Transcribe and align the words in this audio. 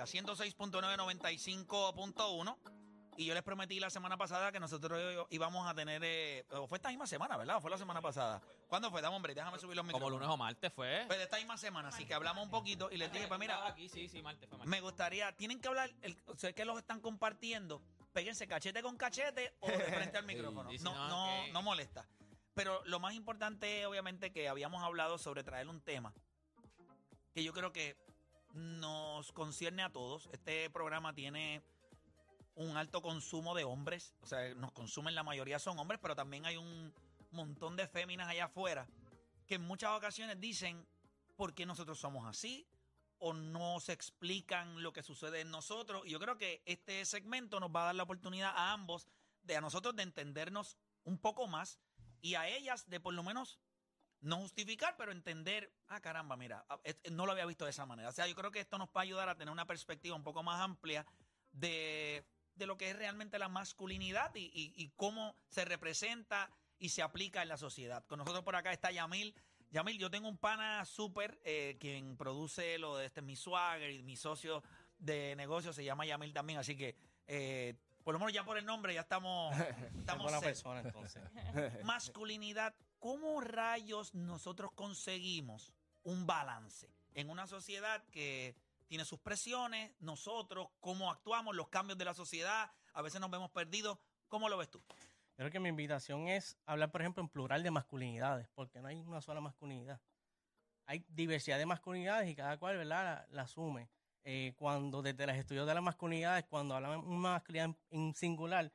Mega, 0.00 0.06
106.995.1. 0.06 2.56
Y 3.16 3.26
yo 3.26 3.34
les 3.34 3.42
prometí 3.42 3.78
la 3.80 3.90
semana 3.90 4.16
pasada 4.16 4.50
que 4.50 4.58
nosotros 4.60 5.26
íbamos 5.30 5.68
a 5.68 5.74
tener. 5.74 6.00
eh, 6.02 6.42
fue 6.68 6.78
esta 6.78 6.88
misma 6.88 7.06
semana, 7.06 7.36
¿verdad? 7.36 7.56
¿O 7.56 7.60
fue 7.60 7.70
la 7.70 7.76
semana 7.76 8.00
pasada? 8.00 8.40
¿Cuándo 8.66 8.90
fue? 8.90 9.02
Dame, 9.02 9.14
hombre, 9.16 9.34
déjame 9.34 9.58
subir 9.58 9.76
los 9.76 9.84
Como 9.84 9.98
micrófonos. 9.98 10.20
lunes 10.20 10.32
o 10.32 10.36
martes 10.38 10.72
fue. 10.72 11.04
Pues 11.06 11.18
de 11.18 11.24
esta 11.24 11.36
misma 11.36 11.58
semana, 11.58 11.88
así 11.88 12.06
que 12.06 12.14
hablamos 12.14 12.42
un 12.44 12.50
poquito 12.50 12.90
y 12.90 12.96
les 12.96 13.12
dije, 13.12 13.26
pues 13.28 13.38
mira, 13.38 13.66
aquí, 13.66 13.90
sí, 13.90 14.08
sí, 14.08 14.22
martes 14.22 14.48
fue 14.48 14.56
martes. 14.56 14.70
me 14.70 14.80
gustaría, 14.80 15.36
tienen 15.36 15.60
que 15.60 15.68
hablar, 15.68 15.92
el, 16.00 16.16
sé 16.36 16.54
que 16.54 16.64
los 16.64 16.78
están 16.78 17.00
compartiendo, 17.00 17.82
péguense 18.14 18.46
cachete 18.46 18.80
con 18.80 18.96
cachete 18.96 19.52
o 19.60 19.68
de 19.68 19.78
frente 20.08 20.16
al 20.16 20.24
micrófono. 20.24 20.70
No, 20.80 21.08
no, 21.08 21.46
no 21.48 21.62
molesta. 21.62 22.06
Pero 22.54 22.80
lo 22.86 23.00
más 23.00 23.12
importante, 23.14 23.84
obviamente, 23.84 24.32
que 24.32 24.48
habíamos 24.48 24.82
hablado 24.82 25.18
sobre 25.18 25.44
traer 25.44 25.68
un 25.68 25.82
tema 25.82 26.14
que 27.34 27.44
yo 27.44 27.52
creo 27.52 27.70
que 27.72 27.96
nos 28.54 29.32
concierne 29.32 29.82
a 29.82 29.90
todos. 29.90 30.28
Este 30.32 30.70
programa 30.70 31.14
tiene 31.14 31.62
un 32.54 32.76
alto 32.76 33.00
consumo 33.00 33.54
de 33.54 33.64
hombres, 33.64 34.14
o 34.20 34.26
sea, 34.26 34.54
nos 34.54 34.72
consumen 34.72 35.14
la 35.14 35.22
mayoría 35.22 35.58
son 35.58 35.78
hombres, 35.78 36.00
pero 36.02 36.14
también 36.14 36.44
hay 36.46 36.56
un 36.56 36.92
montón 37.30 37.76
de 37.76 37.86
féminas 37.86 38.28
allá 38.28 38.46
afuera 38.46 38.86
que 39.46 39.56
en 39.56 39.62
muchas 39.62 39.90
ocasiones 39.90 40.40
dicen 40.40 40.86
por 41.36 41.54
qué 41.54 41.66
nosotros 41.66 41.98
somos 41.98 42.24
así 42.26 42.68
o 43.18 43.32
no 43.32 43.80
se 43.80 43.92
explican 43.92 44.82
lo 44.82 44.92
que 44.92 45.02
sucede 45.02 45.40
en 45.40 45.50
nosotros. 45.50 46.02
Y 46.06 46.10
yo 46.10 46.20
creo 46.20 46.38
que 46.38 46.62
este 46.66 47.04
segmento 47.04 47.58
nos 47.58 47.70
va 47.74 47.82
a 47.82 47.86
dar 47.86 47.94
la 47.96 48.04
oportunidad 48.04 48.52
a 48.54 48.72
ambos, 48.72 49.08
de 49.42 49.56
a 49.56 49.60
nosotros 49.60 49.96
de 49.96 50.04
entendernos 50.04 50.76
un 51.02 51.18
poco 51.18 51.48
más 51.48 51.80
y 52.20 52.34
a 52.34 52.46
ellas 52.48 52.88
de 52.88 53.00
por 53.00 53.12
lo 53.12 53.22
menos 53.22 53.58
no 54.22 54.36
justificar, 54.38 54.96
pero 54.98 55.12
entender, 55.12 55.72
ah, 55.88 56.00
caramba, 56.00 56.36
mira, 56.36 56.64
ah, 56.68 56.78
es- 56.84 56.98
no 57.10 57.26
lo 57.26 57.32
había 57.32 57.46
visto 57.46 57.64
de 57.64 57.70
esa 57.70 57.86
manera. 57.86 58.08
O 58.08 58.12
sea, 58.12 58.26
yo 58.26 58.34
creo 58.34 58.50
que 58.50 58.60
esto 58.60 58.76
nos 58.78 58.88
va 58.88 59.00
a 59.00 59.02
ayudar 59.02 59.28
a 59.28 59.36
tener 59.36 59.50
una 59.52 59.66
perspectiva 59.66 60.14
un 60.16 60.22
poco 60.24 60.42
más 60.42 60.60
amplia 60.60 61.06
de, 61.52 62.24
de 62.54 62.66
lo 62.66 62.76
que 62.76 62.90
es 62.90 62.96
realmente 62.96 63.38
la 63.38 63.48
masculinidad 63.48 64.34
y, 64.34 64.44
y- 64.54 64.72
y 64.76 64.90
cómo 64.96 65.34
se 65.48 65.64
representa 65.64 66.50
y 66.78 66.90
se 66.90 67.02
aplica 67.02 67.42
en 67.42 67.48
la 67.48 67.56
sociedad. 67.56 68.04
Con 68.06 68.18
nosotros 68.18 68.44
por 68.44 68.56
acá 68.56 68.72
está 68.72 68.90
Yamil. 68.90 69.34
Yamil, 69.70 69.98
yo 69.98 70.10
tengo 70.10 70.28
un 70.28 70.36
pana 70.38 70.84
súper, 70.84 71.40
eh, 71.44 71.76
quien 71.78 72.16
produce 72.16 72.78
lo 72.78 72.96
de 72.96 73.06
este, 73.06 73.22
mi 73.22 73.36
swagger 73.36 73.90
y 73.90 74.02
mi 74.02 74.16
socio 74.16 74.62
de 74.98 75.34
negocio 75.36 75.72
se 75.72 75.84
llama 75.84 76.04
Yamil 76.06 76.32
también, 76.34 76.58
así 76.58 76.76
que 76.76 76.96
eh, 77.26 77.74
por 78.02 78.12
lo 78.14 78.18
menos 78.18 78.32
ya 78.34 78.44
por 78.44 78.58
el 78.58 78.64
nombre 78.66 78.92
ya 78.94 79.00
estamos, 79.02 79.54
estamos 79.96 80.24
buena 80.24 80.40
persona 80.40 80.80
entonces. 80.80 81.22
masculinidad, 81.84 82.74
¿cómo 83.00 83.40
rayos 83.40 84.14
nosotros 84.14 84.70
conseguimos 84.72 85.72
un 86.04 86.26
balance 86.26 86.88
en 87.14 87.30
una 87.30 87.46
sociedad 87.46 88.04
que 88.12 88.54
tiene 88.86 89.04
sus 89.04 89.18
presiones, 89.18 89.92
nosotros, 90.00 90.68
cómo 90.80 91.10
actuamos, 91.10 91.56
los 91.56 91.68
cambios 91.68 91.98
de 91.98 92.04
la 92.04 92.14
sociedad, 92.14 92.70
a 92.92 93.02
veces 93.02 93.20
nos 93.20 93.30
vemos 93.30 93.50
perdidos? 93.50 93.98
¿Cómo 94.28 94.48
lo 94.48 94.56
ves 94.56 94.70
tú? 94.70 94.80
Creo 95.36 95.50
que 95.50 95.58
mi 95.58 95.70
invitación 95.70 96.28
es 96.28 96.56
hablar, 96.66 96.90
por 96.90 97.00
ejemplo, 97.00 97.22
en 97.22 97.28
plural 97.28 97.62
de 97.62 97.70
masculinidades, 97.70 98.48
porque 98.54 98.80
no 98.80 98.88
hay 98.88 98.96
una 98.96 99.22
sola 99.22 99.40
masculinidad. 99.40 100.00
Hay 100.86 101.04
diversidad 101.08 101.56
de 101.56 101.66
masculinidades 101.66 102.28
y 102.28 102.34
cada 102.34 102.58
cual, 102.58 102.76
¿verdad?, 102.76 103.26
la, 103.30 103.42
asume. 103.42 103.88
Eh, 104.22 104.52
cuando 104.56 105.00
desde 105.00 105.26
los 105.26 105.36
estudios 105.36 105.66
de 105.66 105.74
las 105.74 105.82
masculinidades, 105.82 106.44
cuando 106.44 106.74
hablan 106.74 107.00
de 107.00 107.06
una 107.06 107.30
masculinidad 107.30 107.74
en 107.90 108.14
singular, 108.14 108.70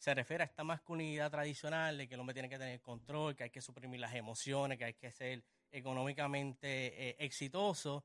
se 0.00 0.14
refiere 0.14 0.42
a 0.42 0.46
esta 0.46 0.64
masculinidad 0.64 1.30
tradicional 1.30 1.98
de 1.98 2.08
que 2.08 2.14
el 2.14 2.20
hombre 2.20 2.32
tiene 2.32 2.48
que 2.48 2.58
tener 2.58 2.80
control, 2.80 3.36
que 3.36 3.44
hay 3.44 3.50
que 3.50 3.60
suprimir 3.60 4.00
las 4.00 4.14
emociones, 4.14 4.78
que 4.78 4.86
hay 4.86 4.94
que 4.94 5.12
ser 5.12 5.44
económicamente 5.70 7.10
eh, 7.10 7.16
exitoso 7.18 8.02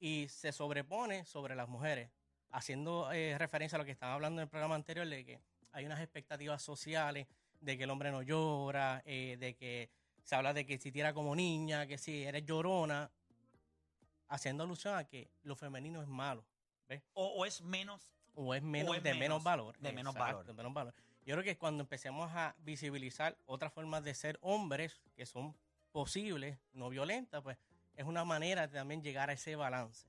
y 0.00 0.26
se 0.28 0.50
sobrepone 0.50 1.24
sobre 1.24 1.54
las 1.54 1.68
mujeres, 1.68 2.10
haciendo 2.50 3.12
eh, 3.12 3.38
referencia 3.38 3.76
a 3.76 3.78
lo 3.78 3.84
que 3.84 3.92
estaba 3.92 4.14
hablando 4.14 4.42
en 4.42 4.46
el 4.46 4.50
programa 4.50 4.74
anterior 4.74 5.06
de 5.06 5.24
que 5.24 5.40
hay 5.70 5.86
unas 5.86 6.00
expectativas 6.00 6.60
sociales 6.60 7.28
de 7.60 7.78
que 7.78 7.84
el 7.84 7.90
hombre 7.90 8.10
no 8.10 8.22
llora, 8.22 9.00
eh, 9.06 9.36
de 9.38 9.54
que 9.54 9.88
se 10.24 10.34
habla 10.34 10.52
de 10.52 10.66
que 10.66 10.78
si 10.78 10.90
tira 10.90 11.14
como 11.14 11.36
niña, 11.36 11.86
que 11.86 11.96
si 11.96 12.24
eres 12.24 12.44
llorona, 12.44 13.08
haciendo 14.26 14.64
alusión 14.64 14.96
a 14.96 15.04
que 15.04 15.30
lo 15.44 15.54
femenino 15.54 16.02
es 16.02 16.08
malo, 16.08 16.44
¿ves? 16.88 17.04
¿O, 17.12 17.24
o 17.24 17.46
es 17.46 17.62
menos? 17.62 18.02
O 18.34 18.52
es 18.52 18.64
menos 18.64 18.96
es 18.96 19.02
de 19.04 19.10
menos, 19.10 19.20
menos 19.20 19.44
valor. 19.44 19.78
de 19.78 19.92
menos 19.92 20.12
Exacto, 20.12 20.38
valor. 20.38 20.46
de 20.46 20.52
menos 20.52 20.74
valor. 20.74 20.94
Yo 21.26 21.34
creo 21.34 21.44
que 21.44 21.58
cuando 21.58 21.82
empecemos 21.82 22.30
a 22.34 22.54
visibilizar 22.60 23.36
otras 23.46 23.72
formas 23.72 24.04
de 24.04 24.14
ser 24.14 24.38
hombres 24.42 25.02
que 25.16 25.26
son 25.26 25.56
posibles, 25.90 26.56
no 26.72 26.88
violentas, 26.88 27.42
pues 27.42 27.58
es 27.96 28.04
una 28.06 28.24
manera 28.24 28.68
de 28.68 28.78
también 28.78 29.02
llegar 29.02 29.28
a 29.28 29.32
ese 29.32 29.56
balance. 29.56 30.06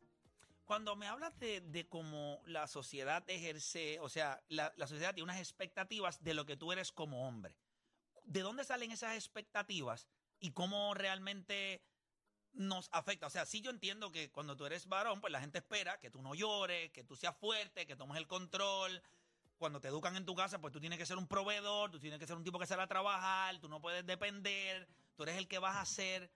Cuando 0.63 0.95
me 0.95 1.07
hablas 1.07 1.37
de, 1.39 1.87
cómo 1.89 2.39
la 2.45 2.67
sociedad 2.67 3.27
ejerce, 3.29 3.99
o 3.99 4.09
sea, 4.09 4.43
la 4.49 4.71
sociedad 4.87 5.15
tiene 5.15 5.23
unas 5.23 5.39
expectativas 5.39 6.23
de 6.23 6.35
lo 6.35 6.45
que 6.45 6.55
tú 6.55 6.71
eres 6.71 6.91
como 6.91 7.27
hombre. 7.27 7.55
¿De 8.23 8.41
dónde 8.41 8.63
salen 8.63 8.91
esas 8.91 9.15
expectativas 9.15 10.07
y 10.39 10.51
cómo 10.51 10.93
realmente 10.93 11.81
nos 12.53 12.89
afecta? 12.91 13.25
O 13.25 13.31
sea, 13.31 13.47
sí 13.47 13.61
yo 13.61 13.71
entiendo 13.71 14.11
que 14.11 14.29
cuando 14.29 14.55
tú 14.55 14.67
eres 14.67 14.87
varón, 14.87 15.19
pues 15.21 15.31
la 15.31 15.39
gente 15.39 15.57
espera 15.59 15.99
que 15.99 16.11
tú 16.11 16.21
no 16.21 16.35
llores, 16.35 16.91
que 16.91 17.03
tú 17.03 17.15
seas 17.15 17.35
fuerte, 17.37 17.87
que 17.87 17.95
tomes 17.95 18.17
el 18.17 18.27
control. 18.27 19.01
Cuando 19.57 19.81
te 19.81 19.87
educan 19.87 20.15
en 20.15 20.25
tu 20.25 20.35
casa, 20.35 20.59
pues 20.59 20.71
tú 20.71 20.79
tienes 20.79 20.99
que 20.99 21.05
ser 21.05 21.17
un 21.17 21.27
proveedor, 21.27 21.89
tú 21.91 21.99
tienes 21.99 22.19
que 22.19 22.27
ser 22.27 22.35
un 22.35 22.43
tipo 22.43 22.59
que 22.59 22.65
sale 22.67 22.83
a 22.83 22.87
trabajar, 22.87 23.57
tú 23.59 23.67
no 23.67 23.81
puedes 23.81 24.05
depender, 24.05 24.87
tú 25.15 25.23
eres 25.23 25.37
el 25.37 25.47
que 25.47 25.57
vas 25.59 25.75
a 25.77 25.81
hacer. 25.81 26.29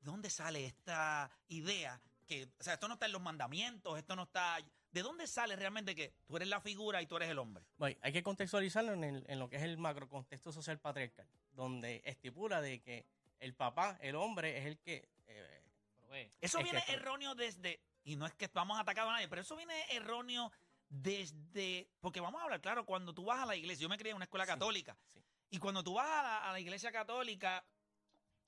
¿De 0.00 0.10
dónde 0.10 0.28
sale 0.30 0.64
esta 0.66 1.30
idea? 1.48 2.00
Que, 2.26 2.48
o 2.58 2.62
sea, 2.62 2.74
esto 2.74 2.88
no 2.88 2.94
está 2.94 3.06
en 3.06 3.12
los 3.12 3.22
mandamientos, 3.22 3.96
esto 3.98 4.16
no 4.16 4.24
está... 4.24 4.58
¿De 4.90 5.02
dónde 5.02 5.26
sale 5.26 5.56
realmente 5.56 5.94
que 5.94 6.14
tú 6.26 6.36
eres 6.36 6.48
la 6.48 6.60
figura 6.60 7.02
y 7.02 7.06
tú 7.06 7.16
eres 7.16 7.28
el 7.28 7.38
hombre? 7.38 7.64
Bueno, 7.76 7.98
hay 8.02 8.12
que 8.12 8.22
contextualizarlo 8.22 8.92
en, 8.94 9.04
el- 9.04 9.24
en 9.28 9.38
lo 9.38 9.48
que 9.48 9.56
es 9.56 9.62
el 9.62 9.76
macro 9.78 10.08
contexto 10.08 10.52
social 10.52 10.78
patriarcal, 10.80 11.28
donde 11.52 12.02
estipula 12.04 12.60
de 12.60 12.80
que 12.80 13.06
el 13.38 13.54
papá, 13.54 13.98
el 14.00 14.16
hombre, 14.16 14.58
es 14.58 14.66
el 14.66 14.78
que 14.78 15.08
eh, 15.26 15.62
provee. 15.98 16.32
Eso 16.40 16.58
Es 16.58 16.64
viene 16.64 16.82
que- 16.84 16.92
erróneo 16.94 17.34
desde, 17.34 17.80
y 18.04 18.16
no 18.16 18.26
es 18.26 18.34
que 18.34 18.46
estamos 18.46 18.78
atacando 18.78 19.10
a 19.10 19.14
nadie, 19.14 19.28
pero 19.28 19.42
eso 19.42 19.54
viene 19.54 19.74
erróneo 19.90 20.50
desde, 20.88 21.90
porque 22.00 22.20
vamos 22.20 22.40
a 22.40 22.44
hablar, 22.44 22.60
claro, 22.60 22.86
cuando 22.86 23.12
tú 23.14 23.24
vas 23.24 23.40
a 23.40 23.46
la 23.46 23.56
iglesia, 23.56 23.82
yo 23.82 23.88
me 23.88 23.98
crié 23.98 24.10
en 24.10 24.16
una 24.16 24.24
escuela 24.24 24.46
católica, 24.46 24.96
sí. 25.12 25.20
y 25.50 25.58
cuando 25.58 25.82
tú 25.82 25.94
vas 25.94 26.06
a 26.08 26.22
la, 26.22 26.48
a 26.48 26.52
la 26.52 26.60
iglesia 26.60 26.92
católica, 26.92 27.64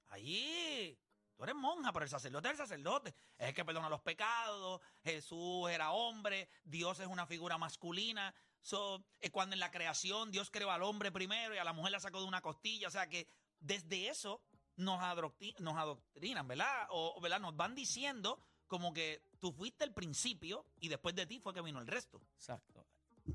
allí 0.09 0.99
tú 1.37 1.45
eres 1.45 1.55
monja, 1.55 1.93
pero 1.93 2.05
el 2.05 2.11
sacerdote 2.11 2.49
es 2.49 2.53
el 2.53 2.59
sacerdote, 2.59 3.15
es 3.37 3.49
el 3.49 3.55
que 3.55 3.65
perdona 3.65 3.89
los 3.89 4.03
pecados, 4.03 4.81
Jesús 5.05 5.71
era 5.71 5.93
hombre, 5.93 6.49
Dios 6.65 6.99
es 7.01 7.07
una 7.07 7.27
figura 7.27 7.59
masculina, 7.59 8.35
so, 8.61 9.05
es 9.21 9.31
cuando 9.31 9.55
en 9.55 9.61
la 9.61 9.71
creación 9.71 10.31
Dios 10.31 10.51
creó 10.51 10.71
al 10.71 10.83
hombre 10.83 11.13
primero 11.13 11.55
y 11.55 11.59
a 11.59 11.65
la 11.65 11.73
mujer 11.73 11.93
la 11.93 12.01
sacó 12.01 12.21
de 12.21 12.27
una 12.27 12.41
costilla, 12.43 12.89
o 12.89 12.91
sea 12.91 13.09
que 13.09 13.29
desde 13.61 14.09
eso 14.09 14.43
nos, 14.77 15.01
adoctri- 15.01 15.59
nos 15.59 15.77
adoctrinan, 15.77 16.47
¿verdad? 16.47 16.87
O, 16.91 17.15
o, 17.17 17.21
¿verdad? 17.21 17.41
Nos 17.41 17.57
van 17.57 17.75
diciendo 17.75 18.41
como 18.67 18.93
que 18.93 19.23
tú 19.41 19.53
fuiste 19.53 19.85
el 19.85 19.93
principio 19.93 20.65
y 20.81 20.89
después 20.89 21.15
de 21.15 21.27
ti 21.27 21.39
fue 21.39 21.53
que 21.55 21.61
vino 21.63 21.79
el 21.81 21.87
resto. 21.87 22.21
Exacto. 22.35 22.85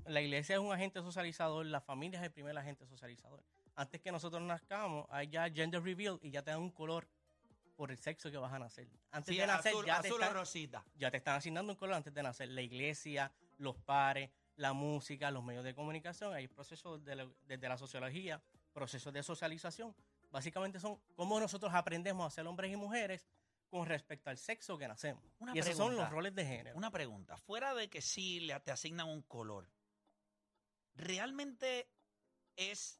La 0.05 0.21
iglesia 0.21 0.55
es 0.55 0.59
un 0.61 0.71
agente 0.73 1.01
socializador, 1.01 1.65
la 1.65 1.79
familia 1.81 2.19
es 2.19 2.25
el 2.25 2.31
primer 2.31 2.57
agente 2.57 2.85
socializador. 2.87 3.43
Antes 3.75 4.01
que 4.01 4.11
nosotros 4.11 4.41
nazcamos, 4.41 5.05
hay 5.09 5.27
ya 5.29 5.49
gender 5.49 5.81
reveal 5.83 6.19
y 6.21 6.31
ya 6.31 6.41
te 6.43 6.51
dan 6.51 6.59
un 6.61 6.71
color 6.71 7.07
por 7.75 7.91
el 7.91 7.97
sexo 7.97 8.29
que 8.29 8.37
vas 8.37 8.53
a 8.53 8.59
nacer. 8.59 8.87
Antes 9.11 9.33
Sí, 9.33 9.39
de 9.41 9.47
nacer 9.47 9.71
azul, 9.73 9.85
ya, 9.85 10.01
te 10.01 10.07
azul 10.07 10.21
están, 10.21 10.33
rosita. 10.35 10.85
ya 10.95 11.09
te 11.11 11.17
están 11.17 11.35
asignando 11.37 11.71
un 11.73 11.77
color 11.77 11.95
antes 11.95 12.13
de 12.13 12.21
nacer. 12.23 12.49
La 12.49 12.61
iglesia, 12.61 13.31
los 13.57 13.75
pares, 13.77 14.29
la 14.57 14.73
música, 14.73 15.31
los 15.31 15.43
medios 15.43 15.63
de 15.63 15.73
comunicación, 15.73 16.33
hay 16.33 16.47
procesos 16.47 17.03
de 17.03 17.15
la- 17.15 17.29
desde 17.47 17.67
la 17.67 17.77
sociología, 17.77 18.41
procesos 18.73 19.11
de 19.13 19.23
socialización. 19.23 19.95
Básicamente 20.31 20.79
son 20.79 20.99
cómo 21.15 21.39
nosotros 21.39 21.73
aprendemos 21.73 22.25
a 22.25 22.29
ser 22.29 22.45
hombres 22.47 22.71
y 22.71 22.75
mujeres 22.75 23.25
con 23.79 23.87
respecto 23.87 24.29
al 24.29 24.37
sexo 24.37 24.77
que 24.77 24.87
nacemos. 24.87 25.23
Una 25.39 25.55
y 25.55 25.59
esos 25.59 25.75
son 25.75 25.95
los 25.95 26.09
roles 26.11 26.35
de 26.35 26.45
género. 26.45 26.77
Una 26.77 26.91
pregunta. 26.91 27.37
Fuera 27.37 27.73
de 27.73 27.89
que 27.89 28.01
sí 28.03 28.39
le, 28.41 28.59
te 28.59 28.71
asignan 28.71 29.07
un 29.09 29.23
color, 29.23 29.67
¿realmente 30.95 31.89
es 32.55 32.99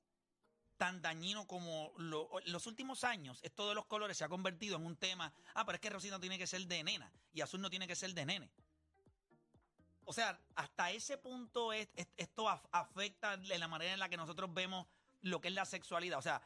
tan 0.77 1.01
dañino 1.01 1.45
como 1.45 1.93
lo- 1.97 2.29
los 2.45 2.65
últimos 2.67 3.03
años? 3.03 3.39
Esto 3.43 3.69
de 3.69 3.75
los 3.75 3.85
colores 3.85 4.17
se 4.17 4.23
ha 4.23 4.29
convertido 4.29 4.75
en 4.77 4.85
un 4.85 4.95
tema. 4.97 5.31
Ah, 5.53 5.63
pero 5.65 5.75
es 5.75 5.79
que 5.81 5.89
Rosita 5.91 6.19
tiene 6.19 6.37
que 6.39 6.47
ser 6.47 6.65
de 6.65 6.83
nena 6.83 7.11
y 7.31 7.41
azul 7.41 7.61
no 7.61 7.69
tiene 7.69 7.87
que 7.87 7.95
ser 7.95 8.13
de 8.13 8.25
nene. 8.25 8.51
O 10.05 10.11
sea, 10.11 10.39
hasta 10.55 10.91
ese 10.91 11.17
punto 11.17 11.71
es- 11.71 11.87
es- 11.95 12.07
esto 12.17 12.45
af- 12.49 12.67
afecta 12.71 13.35
en 13.35 13.59
la 13.59 13.67
manera 13.67 13.93
en 13.93 13.99
la 13.99 14.09
que 14.09 14.17
nosotros 14.17 14.51
vemos 14.53 14.87
lo 15.21 15.39
que 15.39 15.47
es 15.49 15.53
la 15.53 15.65
sexualidad. 15.65 16.17
O 16.17 16.21
sea, 16.23 16.41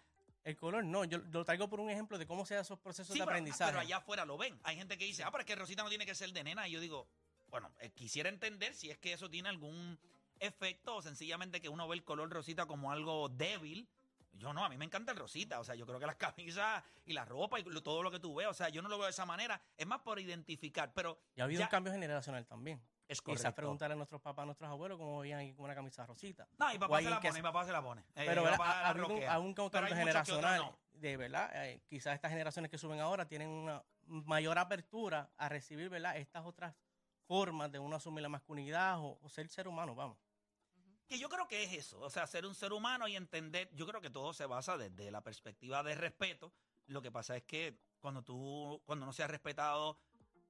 El 0.48 0.56
color 0.56 0.86
no, 0.86 1.04
yo 1.04 1.18
lo 1.18 1.44
traigo 1.44 1.68
por 1.70 1.82
un 1.82 1.90
ejemplo 1.90 2.18
de 2.18 2.26
cómo 2.26 2.46
se 2.46 2.54
dan 2.54 2.62
esos 2.62 2.80
procesos 2.80 3.08
Sí, 3.12 3.20
de 3.20 3.26
pero, 3.26 3.32
aprendizaje. 3.32 3.70
pero 3.72 3.82
allá 3.82 3.98
afuera 3.98 4.24
lo 4.24 4.38
ven. 4.38 4.58
Hay 4.64 4.78
gente 4.78 4.98
que 4.98 5.04
dice, 5.04 5.22
ah, 5.24 5.30
pero 5.30 5.42
es 5.42 5.46
que 5.46 5.56
Rosita 5.58 5.84
no 5.84 5.90
tiene 5.90 6.06
que 6.06 6.16
ser 6.16 6.32
de 6.32 6.42
nena. 6.42 6.66
Y 6.70 6.72
yo 6.72 6.80
digo, 6.80 7.06
bueno, 7.50 7.70
eh, 7.82 7.90
quisiera 7.92 8.30
entender 8.30 8.74
si 8.74 8.90
es 8.90 8.98
que 8.98 9.12
eso 9.12 9.30
tiene 9.30 9.50
algún 9.50 10.00
efecto 10.40 10.96
o 10.96 11.02
sencillamente 11.02 11.60
que 11.60 11.68
uno 11.68 11.86
ve 11.86 11.98
el 11.98 12.04
color 12.06 12.30
rosita 12.30 12.66
como 12.66 12.94
algo 12.94 13.28
débil. 13.28 13.90
Yo 14.32 14.54
no, 14.54 14.64
a 14.64 14.70
mí 14.70 14.78
me 14.78 14.86
encanta 14.86 15.12
el 15.12 15.18
rosita. 15.18 15.60
O 15.60 15.66
sea, 15.66 15.76
yo 15.76 15.86
creo 15.86 16.00
que 16.00 16.06
las 16.06 16.16
camisas 16.36 16.82
y 17.06 17.12
la 17.12 17.26
ropa 17.26 17.60
y 17.60 17.64
lo- 17.64 17.84
todo 17.84 18.02
lo 18.02 18.10
que 18.10 18.22
tú 18.22 18.34
ves, 18.36 18.48
o 18.48 18.54
sea, 18.54 18.70
yo 18.70 18.82
no 18.82 18.88
lo 18.88 18.98
veo 18.98 19.06
de 19.08 19.12
esa 19.12 19.26
manera. 19.26 19.62
Es 19.76 19.86
más 19.86 20.00
por 20.00 20.18
identificar, 20.18 20.94
pero 20.94 21.20
y 21.36 21.42
ha 21.42 21.44
habido 21.44 21.60
ya- 21.60 21.66
un 21.66 21.72
cambio 21.72 21.92
generacional 21.92 22.46
también. 22.46 22.82
Es 23.08 23.22
Quizás 23.22 23.38
correcto. 23.38 23.56
preguntarle 23.56 23.94
a 23.94 23.96
nuestros 23.96 24.22
papás, 24.22 24.44
a 24.44 24.46
nuestros 24.48 24.70
abuelos, 24.70 24.98
cómo 24.98 25.20
veían 25.20 25.40
ahí 25.40 25.54
con 25.54 25.66
una 25.66 25.76
camisa 25.76 26.06
rosita. 26.06 26.48
No, 26.58 26.68
mi 26.72 26.78
papá 26.78 26.98
se 27.02 27.10
la 27.10 27.20
pone, 27.22 27.34
mi 27.34 27.42
papá 27.42 27.66
se 27.66 27.72
la 27.72 27.82
pone. 27.82 28.02
Eh, 28.16 28.24
Pero 28.26 28.46
habido 28.48 29.08
un, 29.08 29.56
Pero 29.56 29.64
otros 29.66 29.90
generacional. 29.90 30.60
no. 30.60 30.80
De 30.92 31.16
verdad, 31.16 31.50
Eh, 31.54 31.82
quizás 31.88 32.16
estas 32.16 32.32
generaciones 32.32 32.70
que 32.72 32.78
suben 32.78 33.00
ahora 33.00 33.28
tienen 33.28 33.50
una 33.50 33.84
mayor 34.08 34.58
apertura 34.58 35.32
a 35.38 35.48
recibir 35.48 35.90
¿verdad? 35.90 36.18
estas 36.18 36.46
otras 36.46 36.76
formas 37.28 37.72
de 37.72 37.80
uno 37.80 37.96
asumir 37.96 38.22
la 38.24 38.30
masculinidad 38.30 39.00
o, 39.00 39.20
o 39.22 39.30
ser 39.30 39.48
ser 39.48 39.68
humano, 39.68 39.94
vamos. 39.96 40.18
Que 41.08 41.18
yo 41.20 41.30
creo 41.30 41.48
que 41.48 41.64
es 41.64 41.72
eso, 41.74 42.00
o 42.02 42.10
sea, 42.10 42.28
ser 42.28 42.46
un 42.46 42.56
ser 42.56 42.74
humano 42.74 43.08
y 43.08 43.16
entender, 43.16 43.70
yo 43.74 43.86
creo 43.88 44.02
que 44.02 44.10
todo 44.10 44.34
se 44.34 44.46
basa 44.46 44.78
desde 44.78 45.10
la 45.12 45.22
perspectiva 45.22 45.82
de 45.84 45.96
respeto. 45.96 46.52
Lo 46.88 47.02
que 47.02 47.12
pasa 47.12 47.38
es 47.38 47.44
que 47.44 47.80
cuando 48.00 48.24
tú, 48.24 48.82
cuando 48.86 49.06
no 49.06 49.14
se 49.14 49.24
ha 49.24 49.28
respetado 49.28 49.98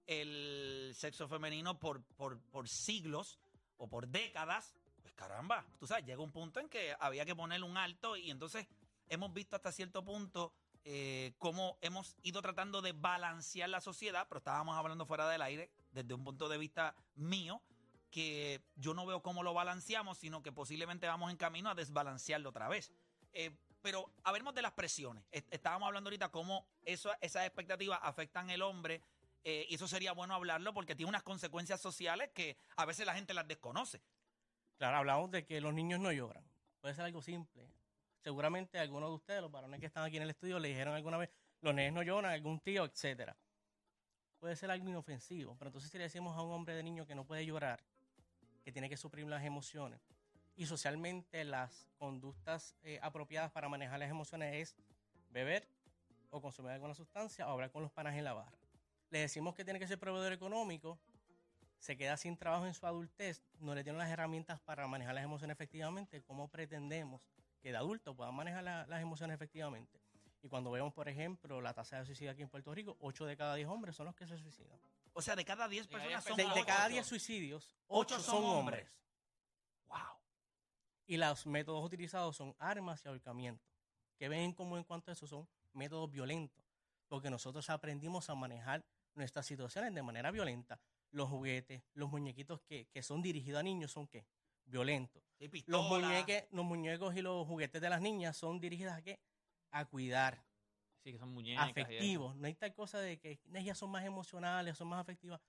el 0.07 0.92
sexo 0.95 1.27
femenino 1.27 1.77
por, 1.80 2.01
por, 2.15 2.39
por 2.50 2.68
siglos 2.68 3.38
o 3.77 3.88
por 3.88 4.07
décadas, 4.07 4.74
pues 5.01 5.13
caramba, 5.13 5.65
tú 5.80 5.86
sabes, 5.86 6.06
llega 6.06 6.21
un 6.21 6.31
punto 6.31 6.59
en 6.59 6.69
que 6.69 6.95
había 7.00 7.25
que 7.25 7.36
ponerle 7.36 7.65
un 7.65 7.77
alto 7.77 8.15
y 8.18 8.31
entonces 8.31 8.68
hemos 9.09 9.33
visto 9.33 9.56
hasta 9.56 9.71
cierto 9.71 10.04
punto 10.04 10.54
eh, 10.86 11.33
cómo 11.38 11.77
hemos 11.81 12.15
ido 12.24 12.42
tratando 12.42 12.81
de 12.81 12.94
balancear 12.94 13.69
la 13.69 13.81
sociedad, 13.81 14.25
pero 14.30 14.39
estábamos 14.39 14.77
hablando 14.77 15.06
fuera 15.06 15.27
del 15.30 15.42
aire 15.42 15.69
desde 15.92 16.13
un 16.13 16.24
punto 16.24 16.48
de 16.48 16.57
vista 16.57 16.95
mío, 17.15 17.62
que 18.10 18.62
yo 18.75 18.94
no 18.94 19.06
veo 19.06 19.21
cómo 19.21 19.44
lo 19.44 19.53
balanceamos, 19.53 20.18
sino 20.18 20.42
que 20.42 20.53
posiblemente 20.53 21.06
vamos 21.07 21.30
en 21.30 21.38
camino 21.38 21.69
a 21.69 21.75
desbalancearlo 21.75 22.50
otra 22.50 22.69
vez. 22.69 22.89
Eh, 23.33 23.51
pero 23.81 24.10
hablemos 24.24 24.56
de 24.56 24.62
las 24.62 24.71
presiones. 24.71 25.25
Est- 25.31 25.53
Estábamos 25.53 25.88
hablando 25.88 26.07
ahorita 26.07 26.30
cómo 26.30 26.65
eso, 26.86 27.12
esas 27.19 27.45
expectativas 27.45 28.00
afectan 28.01 28.50
al 28.50 28.62
hombre 28.62 29.01
eh, 29.44 29.66
y 29.69 29.75
eso 29.75 29.88
sería 29.88 30.12
bueno 30.12 30.34
hablarlo 30.34 30.74
porque 30.74 30.95
tiene 30.95 31.10
unas 31.10 31.24
consecuencias 31.24 31.80
sociales 31.81 32.30
que 32.34 32.57
a 32.75 32.86
veces 32.86 33.06
la 33.06 33.13
gente 33.13 33.34
las 33.34 33.48
desconoce. 33.48 34.01
Claro, 34.78 34.98
hablamos 34.98 35.31
de 35.31 35.45
que 35.45 35.62
los 35.62 35.74
niños 35.74 36.00
no 36.00 36.12
lloran. 36.12 36.44
Puede 36.81 36.94
ser 36.94 37.06
algo 37.06 37.22
simple. 37.22 37.69
Seguramente 38.19 38.80
algunos 38.80 39.10
de 39.10 39.16
ustedes, 39.16 39.42
los 39.42 39.51
varones 39.51 39.80
que 39.80 39.86
están 39.86 40.04
aquí 40.04 40.18
en 40.18 40.24
el 40.24 40.30
estudio, 40.30 40.60
le 40.60 40.69
dijeron 40.69 40.94
alguna 40.94 41.18
vez, 41.18 41.30
los 41.62 41.74
niños 41.74 41.94
no 41.94 42.04
lloran, 42.04 42.31
algún 42.31 42.60
tío, 42.60 42.86
etcétera. 42.86 43.36
Puede 44.39 44.56
ser 44.56 44.69
algo 44.69 44.88
inofensivo, 44.88 45.56
pero 45.57 45.69
entonces 45.69 45.89
si 45.89 45.98
le 45.98 46.04
decimos 46.04 46.38
a 46.38 46.42
un 46.42 46.51
hombre 46.51 46.75
de 46.75 46.84
niño 46.84 47.07
que 47.07 47.16
no 47.16 47.25
puede 47.25 47.45
llorar, 47.45 47.84
que 48.63 48.72
tiene 48.72 48.89
que 48.89 48.98
suprimir 48.98 49.31
las 49.31 49.44
emociones, 49.44 50.00
y 50.56 50.66
socialmente 50.66 51.44
las 51.44 51.88
conductas 51.98 52.75
eh, 52.84 53.00
apropiadas 53.01 53.51
para 53.51 53.69
manejar 53.69 54.00
las 54.00 54.10
emociones 54.10 54.56
es 54.56 54.75
beber 55.30 55.68
o 56.30 56.42
consumir 56.42 56.72
alguna 56.72 56.94
sustancia 56.94 57.48
o 57.48 57.51
hablar 57.51 57.72
con 57.72 57.84
los 57.84 57.92
panas 57.92 58.16
en 58.16 58.24
la 58.24 58.34
barra. 58.34 58.57
Le 59.09 59.19
decimos 59.19 59.56
que 59.56 59.63
tiene 59.63 59.80
que 59.80 59.88
ser 59.88 59.98
proveedor 60.00 60.33
económico, 60.33 61.00
se 61.80 61.95
queda 61.95 62.18
sin 62.18 62.36
trabajo 62.38 62.65
en 62.65 62.74
su 62.74 62.86
adultez, 62.86 63.42
no 63.59 63.74
le 63.75 63.83
tienen 63.83 64.00
las 64.00 64.09
herramientas 64.09 64.59
para 64.62 64.88
manejar 64.88 65.15
las 65.15 65.24
emociones 65.24 65.54
efectivamente, 65.56 66.21
¿cómo 66.24 66.48
pretendemos 66.50 67.21
que 67.62 67.71
de 67.71 67.77
adulto 67.77 68.15
puedan 68.15 68.33
manejar 68.36 68.63
la- 68.63 68.86
las 68.88 69.01
emociones 69.01 69.36
efectivamente? 69.36 70.00
Y 70.42 70.50
cuando 70.50 70.71
vemos, 70.71 70.94
por 70.94 71.07
ejemplo, 71.09 71.62
la 71.62 71.74
tasa 71.74 72.00
de 72.00 72.06
suicidio 72.06 72.31
aquí 72.31 72.42
en 72.42 72.50
Puerto 72.50 72.74
Rico, 72.74 72.98
8 73.00 73.25
de 73.25 73.38
cada 73.38 73.56
10 73.56 73.68
hombres 73.68 73.95
son 73.95 74.06
los 74.07 74.15
que 74.15 74.27
se 74.27 74.38
suicidan. 74.38 74.77
O 75.13 75.21
sea, 75.21 75.36
de 75.36 75.44
cada 75.45 75.68
10 75.68 75.86
Y 75.89 75.95
ahí 75.95 76.01
personas 76.01 76.24
son 76.24 76.38
De, 76.38 76.44
de 76.48 76.65
cada 76.65 76.86
ocho. 76.86 76.94
10 76.94 77.06
suicidios, 77.07 77.75
Ocho 77.88 78.15
8 78.15 78.24
son 78.24 78.36
son 78.36 78.44
hombres. 78.45 78.88
hombres. 78.88 78.98
Wow. 79.88 80.19
Y 81.07 81.18
los 81.18 81.45
métodos 81.48 81.83
utilizados 81.83 82.36
son 82.36 82.56
armas 82.60 83.03
y 83.03 83.07
ahorcamiento. 83.07 83.63
Que 84.18 84.30
ven 84.30 84.42
en 84.42 84.53
común 84.53 84.77
en 84.80 84.83
cuanto 84.83 85.10
a 85.10 85.13
eso 85.13 85.25
son 85.25 85.48
métodos 85.74 86.12
violentos. 86.12 86.63
Porque 87.07 87.30
nosotros 87.30 87.68
aprendimos 87.69 88.30
a 88.30 88.36
manejar 88.36 88.83
nuestras 89.18 89.46
situaciones 89.46 89.94
de 89.94 90.02
manera 90.04 90.31
violenta. 90.31 90.80
Los 91.12 91.30
juguetes, 91.30 91.84
los 91.94 92.10
muñequitos 92.10 92.62
que, 92.62 92.88
que 92.88 93.02
son 93.02 93.22
dirigidos 93.22 93.60
a 93.60 93.64
niños 93.64 93.92
son 93.92 94.08
qué? 94.08 94.25
Violentos. 94.66 95.24
Sí, 95.40 95.50
Los, 95.68 95.88
muñeques, 95.88 96.46
los 96.52 96.66
muñecos 96.66 97.16
y 97.16 97.22
los 97.22 97.48
juguetes 97.48 97.81
de 97.81 97.90
las 97.90 98.02
niñas 98.02 98.36
son 98.38 98.60
dirigidos 98.60 98.94
a 98.94 99.02
qué? 99.02 99.19
A 99.72 99.86
cuidar, 99.86 100.44
Sí, 101.04 101.12
que 101.14 101.19
son 101.19 101.30
muñecas. 101.30 101.69
afectivos. 101.69 102.36
No 102.36 102.48
hay 102.48 102.56
tal 102.56 102.74
cosa 102.74 103.00
de 103.00 103.18
que 103.19 103.40
ellas 103.54 103.78
son 103.78 103.90
más 103.90 104.04
emocionales, 104.04 104.78
son 104.78 104.88
más 104.90 105.00
afectivas. 105.00 105.40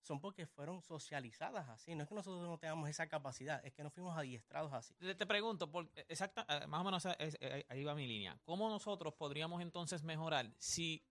Son 0.00 0.20
porque 0.20 0.46
fueron 0.46 0.82
socializadas 0.82 1.68
así. 1.68 1.94
No 1.94 2.02
es 2.02 2.08
que 2.08 2.14
nosotros 2.14 2.46
no 2.46 2.58
tengamos 2.58 2.88
esa 2.90 3.06
capacidad, 3.08 3.64
es 3.64 3.72
que 3.72 3.82
no 3.82 3.90
fuimos 3.90 4.16
adiestrados 4.16 4.72
así. 4.72 4.94
Te, 4.94 5.26
pregunto, 5.26 5.70
por, 5.70 5.90
exacta, 6.08 6.46
eh, 6.48 6.66
más 6.66 6.80
o 6.80 6.84
menos 6.84 7.06
es- 7.18 7.38
eh, 7.40 7.64
ahí 7.68 7.84
va 7.84 7.94
mi 7.94 8.06
línea. 8.06 8.38
¿Cómo 8.44 8.68
nosotros 8.68 9.14
podríamos 9.14 9.62
entonces 9.62 10.02
mejorar 10.02 10.50
si 10.58 11.02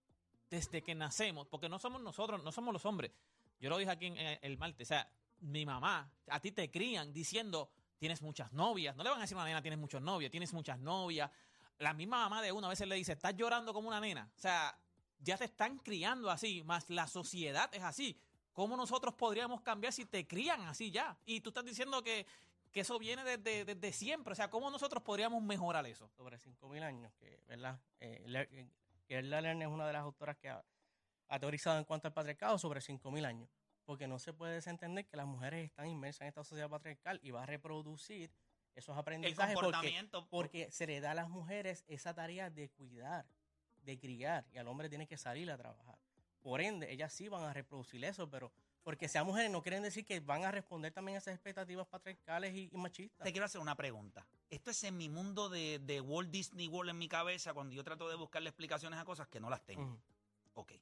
desde 0.54 0.84
que 0.84 0.94
nacemos, 0.94 1.48
porque 1.48 1.68
no 1.68 1.80
somos 1.80 2.00
nosotros, 2.00 2.44
no 2.44 2.52
somos 2.52 2.72
los 2.72 2.86
hombres. 2.86 3.12
Yo 3.60 3.72
lo 3.72 3.78
dije 3.80 3.90
aquí 3.90 4.06
en 4.06 4.18
el 4.18 4.58
martes, 4.60 4.88
o 4.88 4.90
sea, 4.90 5.10
mi 5.40 5.66
mamá, 5.66 6.12
a 6.28 6.40
ti 6.40 6.52
te 6.52 6.70
crían 6.70 7.12
diciendo, 7.12 7.72
tienes 7.98 8.22
muchas 8.22 8.54
novias. 8.54 8.96
No 8.96 9.04
le 9.04 9.10
van 9.10 9.18
a 9.18 9.22
decir 9.24 9.36
a 9.36 9.40
una 9.40 9.48
nena, 9.48 9.64
tienes 9.64 9.80
muchas 9.80 10.04
novias, 10.04 10.30
tienes 10.30 10.54
muchas 10.54 10.78
novias. 10.78 11.32
La 11.80 11.96
misma 11.96 12.18
mamá 12.20 12.44
de 12.44 12.52
uno 12.52 12.68
a 12.68 12.70
veces 12.70 12.88
le 12.88 12.96
dice, 12.96 13.14
estás 13.14 13.36
llorando 13.36 13.74
como 13.74 13.88
una 13.88 14.00
nena. 14.00 14.30
O 14.38 14.40
sea, 14.40 14.78
ya 15.20 15.38
te 15.38 15.46
están 15.46 15.80
criando 15.80 16.30
así, 16.30 16.62
más 16.64 16.88
la 16.92 17.08
sociedad 17.08 17.74
es 17.74 17.82
así. 17.82 18.16
¿Cómo 18.54 18.78
nosotros 18.78 19.16
podríamos 19.16 19.62
cambiar 19.62 19.92
si 19.92 20.06
te 20.06 20.28
crían 20.28 20.62
así 20.62 20.92
ya? 20.92 21.18
Y 21.26 21.42
tú 21.42 21.50
estás 21.50 21.66
diciendo 21.66 22.04
que, 22.04 22.28
que 22.72 22.82
eso 22.82 23.00
viene 23.00 23.24
desde, 23.24 23.66
desde 23.66 23.92
siempre. 23.92 24.34
O 24.34 24.36
sea, 24.36 24.52
¿cómo 24.52 24.70
nosotros 24.70 25.02
podríamos 25.02 25.42
mejorar 25.42 25.88
eso? 25.88 26.08
sobre 26.10 26.38
5.000 26.38 26.84
años, 26.84 27.12
que, 27.16 27.40
¿verdad? 27.48 27.80
Eh, 28.00 28.24
eh, 28.28 28.68
Gerda 29.08 29.42
Lerner 29.42 29.68
es 29.68 29.74
una 29.74 29.88
de 29.88 29.94
las 29.94 30.02
autoras 30.04 30.38
que 30.38 30.50
ha, 30.50 30.64
ha 31.28 31.40
teorizado 31.40 31.78
en 31.78 31.86
cuanto 31.86 32.08
al 32.08 32.14
patriarcado 32.14 32.58
sobre 32.58 32.80
5.000 32.80 33.26
años, 33.26 33.50
porque 33.86 34.08
no 34.08 34.20
se 34.20 34.34
puede 34.34 34.54
desentender 34.54 35.06
que 35.06 35.18
las 35.18 35.26
mujeres 35.26 35.66
están 35.66 35.88
inmersas 35.88 36.22
en 36.22 36.28
esta 36.28 36.44
sociedad 36.44 36.70
patriarcal 36.70 37.20
y 37.24 37.32
va 37.32 37.44
a 37.44 37.46
reproducir 37.46 38.32
esos 38.76 38.96
El 38.96 39.00
aprendizajes 39.02 39.54
porque, 39.54 39.72
comportamiento. 39.72 40.28
porque 40.30 40.72
se 40.72 40.88
le 40.88 41.00
da 41.00 41.12
a 41.12 41.16
las 41.16 41.30
mujeres 41.30 41.84
esa 41.88 42.14
tarea 42.14 42.50
de 42.50 42.70
cuidar, 42.70 43.26
de 43.84 44.00
criar, 44.00 44.46
y 44.52 44.58
al 44.58 44.68
hombre 44.68 44.90
tiene 44.90 45.08
que 45.08 45.18
salir 45.18 45.52
a 45.52 45.58
trabajar. 45.58 45.98
Por 46.42 46.60
ende, 46.62 46.92
ellas 46.92 47.14
sí 47.14 47.28
van 47.30 47.44
a 47.44 47.54
reproducir 47.54 48.04
eso, 48.04 48.30
pero 48.30 48.52
porque 48.84 49.08
sean 49.08 49.26
mujeres 49.26 49.50
no 49.50 49.62
quieren 49.62 49.82
decir 49.82 50.06
que 50.06 50.20
van 50.20 50.44
a 50.44 50.52
responder 50.52 50.92
también 50.92 51.16
a 51.16 51.20
esas 51.20 51.34
expectativas 51.34 51.88
patriarcales 51.88 52.54
y, 52.54 52.70
y 52.72 52.78
machistas. 52.78 53.24
Te 53.24 53.32
quiero 53.32 53.46
hacer 53.46 53.62
una 53.62 53.76
pregunta. 53.76 54.28
Esto 54.54 54.70
es 54.70 54.84
en 54.84 54.96
mi 54.96 55.10
mundo 55.10 55.50
de, 55.50 55.80
de 55.80 56.00
Walt 56.00 56.30
Disney 56.30 56.68
World 56.68 56.92
en 56.92 57.00
mi 57.00 57.08
cabeza 57.08 57.56
cuando 57.56 57.74
yo 57.74 57.84
trato 57.84 58.08
de 58.08 58.14
buscarle 58.14 58.50
explicaciones 58.50 59.00
a 59.00 59.04
cosas 59.04 59.28
que 59.28 59.40
no 59.40 59.50
las 59.50 59.66
tengo. 59.66 60.00
Ok. 60.54 60.74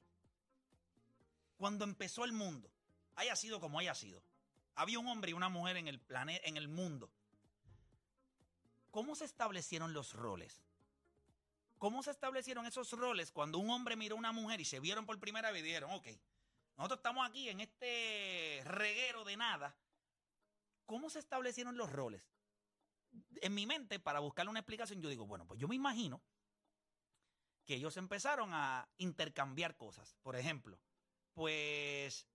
Cuando 1.56 1.84
empezó 1.84 2.26
el 2.26 2.32
mundo, 2.32 2.70
haya 3.14 3.34
sido 3.34 3.60
como 3.60 3.78
haya 3.78 3.94
sido, 3.94 4.22
había 4.74 4.98
un 4.98 5.08
hombre 5.08 5.30
y 5.30 5.32
una 5.32 5.48
mujer 5.48 5.78
en 5.78 5.88
el 5.88 5.98
planeta, 5.98 6.46
en 6.46 6.58
el 6.58 6.68
mundo. 6.68 7.10
¿Cómo 8.90 9.14
se 9.14 9.24
establecieron 9.24 9.94
los 9.94 10.12
roles? 10.12 10.62
¿Cómo 11.78 12.02
se 12.02 12.10
establecieron 12.10 12.66
esos 12.66 12.92
roles 12.92 13.32
cuando 13.32 13.56
un 13.56 13.70
hombre 13.70 13.96
miró 13.96 14.16
a 14.16 14.18
una 14.18 14.32
mujer 14.32 14.60
y 14.60 14.66
se 14.66 14.80
vieron 14.80 15.06
por 15.06 15.18
primera 15.18 15.50
vez 15.50 15.62
y 15.62 15.64
dijeron, 15.64 15.92
ok, 15.92 16.08
nosotros 16.76 16.98
estamos 16.98 17.26
aquí 17.26 17.48
en 17.48 17.60
este 17.60 18.60
reguero 18.66 19.24
de 19.24 19.38
nada? 19.38 19.74
¿Cómo 20.84 21.08
se 21.08 21.20
establecieron 21.20 21.78
los 21.78 21.90
roles? 21.90 22.22
En 23.40 23.54
mi 23.54 23.66
mente, 23.66 23.98
para 23.98 24.20
buscarle 24.20 24.50
una 24.50 24.60
explicación, 24.60 25.00
yo 25.02 25.08
digo, 25.08 25.26
bueno, 25.26 25.46
pues 25.46 25.60
yo 25.60 25.68
me 25.68 25.74
imagino 25.74 26.22
que 27.64 27.74
ellos 27.74 27.96
empezaron 27.96 28.50
a 28.52 28.88
intercambiar 28.98 29.76
cosas. 29.76 30.16
Por 30.22 30.36
ejemplo, 30.36 30.78
pues 31.34 32.26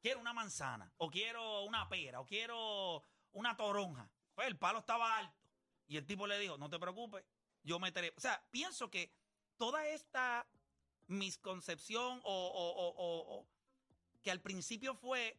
quiero 0.00 0.20
una 0.20 0.32
manzana, 0.32 0.92
o 0.98 1.10
quiero 1.10 1.62
una 1.64 1.88
pera, 1.88 2.20
o 2.20 2.26
quiero 2.26 3.02
una 3.32 3.56
toronja. 3.56 4.10
Pues 4.34 4.46
el 4.48 4.58
palo 4.58 4.78
estaba 4.80 5.18
alto. 5.18 5.38
Y 5.86 5.96
el 5.96 6.06
tipo 6.06 6.26
le 6.26 6.38
dijo, 6.38 6.56
no 6.56 6.70
te 6.70 6.78
preocupes, 6.78 7.24
yo 7.62 7.78
meteré. 7.78 8.12
O 8.16 8.20
sea, 8.20 8.42
pienso 8.50 8.90
que 8.90 9.12
toda 9.56 9.86
esta 9.88 10.46
misconcepción 11.06 12.20
o, 12.24 12.46
o- 12.46 12.94
o- 12.96 13.38
o- 13.38 13.46
que 14.22 14.30
al 14.30 14.40
principio 14.40 14.94
fue, 14.94 15.38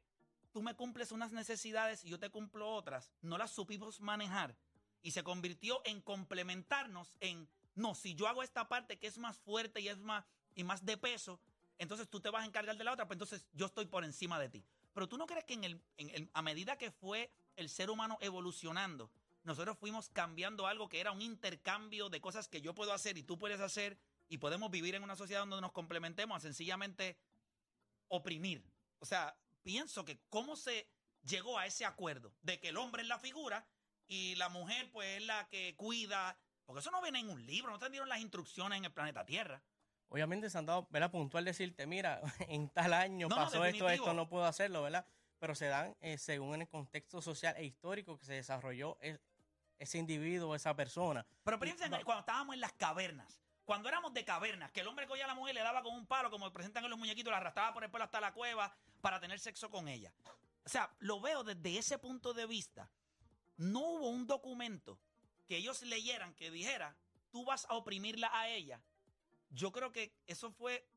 tú 0.51 0.61
me 0.61 0.75
cumples 0.75 1.11
unas 1.11 1.31
necesidades 1.31 2.03
y 2.03 2.09
yo 2.09 2.19
te 2.19 2.29
cumplo 2.29 2.69
otras, 2.75 3.11
no 3.21 3.37
las 3.37 3.51
supimos 3.51 3.99
manejar. 3.99 4.55
Y 5.03 5.11
se 5.11 5.23
convirtió 5.23 5.81
en 5.85 6.01
complementarnos 6.01 7.17
en, 7.19 7.47
no, 7.75 7.93
si 7.93 8.15
yo 8.15 8.27
hago 8.27 8.41
esta 8.41 8.67
parte 8.67 8.97
que 8.97 9.07
es 9.07 9.19
más 9.19 9.37
fuerte 9.37 9.81
y 9.81 9.89
es 9.89 9.99
más, 9.99 10.25
y 10.55 10.63
más 10.63 10.83
de 10.85 10.97
peso, 10.97 11.39
entonces 11.77 12.09
tú 12.09 12.19
te 12.19 12.29
vas 12.29 12.43
a 12.43 12.47
encargar 12.47 12.77
de 12.77 12.83
la 12.83 12.93
otra, 12.93 13.05
pues 13.05 13.15
entonces 13.15 13.45
yo 13.53 13.65
estoy 13.65 13.85
por 13.85 14.03
encima 14.03 14.39
de 14.39 14.49
ti. 14.49 14.63
Pero 14.93 15.07
tú 15.07 15.17
no 15.17 15.25
crees 15.25 15.43
que 15.43 15.53
en 15.53 15.63
el, 15.63 16.29
a 16.33 16.41
medida 16.41 16.77
que 16.77 16.91
fue 16.91 17.31
el 17.55 17.69
ser 17.69 17.89
humano 17.89 18.17
evolucionando, 18.21 19.11
nosotros 19.43 19.77
fuimos 19.77 20.09
cambiando 20.09 20.67
algo 20.67 20.87
que 20.87 21.01
era 21.01 21.11
un 21.11 21.21
intercambio 21.21 22.09
de 22.09 22.21
cosas 22.21 22.47
que 22.47 22.61
yo 22.61 22.73
puedo 22.73 22.93
hacer 22.93 23.17
y 23.17 23.23
tú 23.23 23.37
puedes 23.37 23.59
hacer 23.59 23.97
y 24.29 24.37
podemos 24.37 24.71
vivir 24.71 24.95
en 24.95 25.03
una 25.03 25.15
sociedad 25.15 25.41
donde 25.41 25.59
nos 25.59 25.73
complementemos 25.73 26.37
a 26.37 26.39
sencillamente 26.39 27.17
oprimir. 28.07 28.63
O 28.99 29.05
sea, 29.05 29.35
pienso 29.63 30.05
que 30.05 30.19
cómo 30.29 30.55
se 30.55 30.87
llegó 31.23 31.57
a 31.57 31.65
ese 31.65 31.85
acuerdo 31.85 32.33
de 32.41 32.59
que 32.59 32.69
el 32.69 32.77
hombre 32.77 33.01
es 33.01 33.07
la 33.07 33.19
figura 33.19 33.65
y 34.13 34.35
la 34.35 34.49
mujer 34.49 34.91
pues 34.91 35.17
es 35.17 35.25
la 35.25 35.47
que 35.49 35.75
cuida, 35.75 36.37
porque 36.65 36.81
eso 36.81 36.91
no 36.91 37.01
viene 37.01 37.19
en 37.19 37.29
un 37.29 37.43
libro, 37.45 37.71
no 37.71 37.79
te 37.79 37.89
dieron 37.89 38.07
las 38.07 38.19
instrucciones 38.19 38.77
en 38.77 38.85
el 38.85 38.93
planeta 38.93 39.25
Tierra. 39.25 39.63
Obviamente 40.09 40.51
se 40.51 40.57
han 40.59 40.67
dado, 40.67 40.87
¿verdad? 40.91 41.09
Puntual 41.09 41.43
decirte, 41.43 41.87
mira, 41.87 42.21
en 42.47 42.69
tal 42.69 42.93
año 42.93 43.27
No, 43.27 43.35
no, 43.35 43.43
pasó 43.43 43.65
esto, 43.65 43.89
esto, 43.89 44.13
no 44.13 44.29
puedo 44.29 44.45
hacerlo, 44.45 44.83
¿verdad? 44.83 45.07
Pero 45.39 45.55
se 45.55 45.65
dan 45.65 45.95
eh, 45.99 46.19
según 46.19 46.61
el 46.61 46.69
contexto 46.69 47.21
social 47.23 47.55
e 47.57 47.65
histórico 47.65 48.19
que 48.19 48.25
se 48.25 48.33
desarrolló 48.33 48.97
e- 49.01 49.19
ese 49.79 49.97
individuo, 49.97 50.53
esa 50.53 50.75
persona. 50.75 51.25
Pero 51.43 51.59
piensen 51.59 51.89
cuando 52.03 52.19
estábamos 52.19 52.53
en 52.53 52.61
las 52.61 52.73
cavernas. 52.73 53.39
Cuando 53.65 53.89
éramos 53.89 54.13
de 54.13 54.23
cavernas, 54.23 54.71
que 54.71 54.81
el 54.81 54.87
hombre 54.87 55.07
cogía 55.07 55.23
a 55.25 55.29
la 55.29 55.35
mujer, 55.35 55.55
le 55.55 55.61
daba 55.61 55.81
con 55.81 55.95
un 55.95 56.05
palo, 56.05 56.29
como 56.29 56.51
presentan 56.53 56.83
en 56.83 56.91
los 56.91 56.99
muñequitos, 56.99 57.31
la 57.31 57.37
arrastraba 57.37 57.73
por 57.73 57.83
el 57.83 57.89
pelo 57.89 58.03
hasta 58.03 58.21
la 58.21 58.33
cueva 58.33 58.75
para 59.01 59.19
tener 59.19 59.39
sexo 59.39 59.71
con 59.71 59.87
ella. 59.87 60.13
O 60.65 60.69
sea, 60.69 60.93
lo 60.99 61.19
veo 61.19 61.43
desde 61.43 61.79
ese 61.79 61.97
punto 61.97 62.33
de 62.33 62.45
vista. 62.45 62.89
No 63.57 63.79
hubo 63.79 64.09
un 64.09 64.27
documento 64.27 64.99
que 65.47 65.57
ellos 65.57 65.81
leyeran 65.83 66.33
que 66.35 66.51
dijera, 66.51 66.95
tú 67.31 67.45
vas 67.45 67.65
a 67.69 67.75
oprimirla 67.75 68.29
a 68.33 68.49
ella. 68.49 68.81
Yo 69.49 69.71
creo 69.71 69.91
que 69.91 70.15
eso 70.27 70.51
fue 70.51 70.87